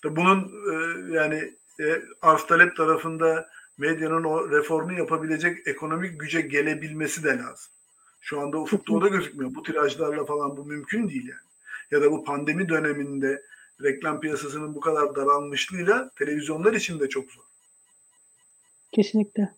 [0.04, 0.74] Bunun e,
[1.14, 3.48] yani e, arz talep tarafında
[3.78, 7.72] medyanın o reformu yapabilecek ekonomik güce gelebilmesi de lazım.
[8.20, 9.54] Şu anda ufukta o da gözükmüyor.
[9.54, 11.40] Bu tirajlarla falan bu mümkün değil yani.
[11.90, 13.42] Ya da bu pandemi döneminde
[13.82, 17.42] reklam piyasasının bu kadar daralmışlığıyla televizyonlar için de çok zor.
[18.92, 19.48] Kesinlikle.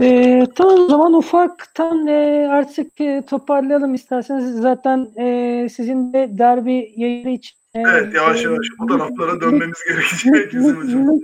[0.00, 4.56] Ee, tamam o zaman ufaktan e, artık e, toparlayalım isterseniz.
[4.56, 10.54] Zaten e, sizin de derbi yayını için e, Evet yavaş yavaş bu taraflara dönmemiz gerekecek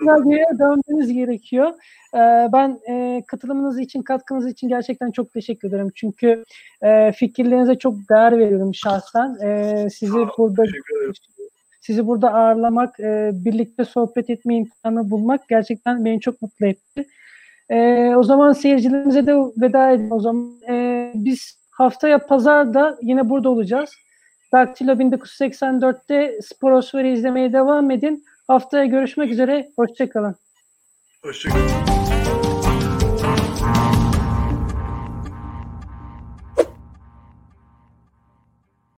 [0.06, 1.72] radyoya dönmeniz gerekiyor.
[2.52, 2.80] Ben
[3.26, 5.88] katılımınız için, katkınız için gerçekten çok teşekkür ederim.
[5.94, 6.44] Çünkü
[7.14, 9.34] fikirlerinize çok değer veriyorum şahsen.
[9.88, 10.62] Sizi olun, burada
[11.80, 12.98] sizi burada ağırlamak,
[13.44, 17.06] birlikte sohbet etme imkanı bulmak gerçekten beni çok mutlu etti.
[18.16, 20.12] O zaman seyircilerimize de veda edelim.
[20.12, 20.60] O zaman
[21.14, 23.90] biz haftaya pazarda yine burada olacağız.
[24.52, 28.24] Daktilo 1984'te Sporosfer'i izlemeye devam edin.
[28.48, 29.70] Haftaya görüşmek üzere.
[29.76, 30.36] Hoşçakalın.
[31.22, 32.09] Hoşçakalın.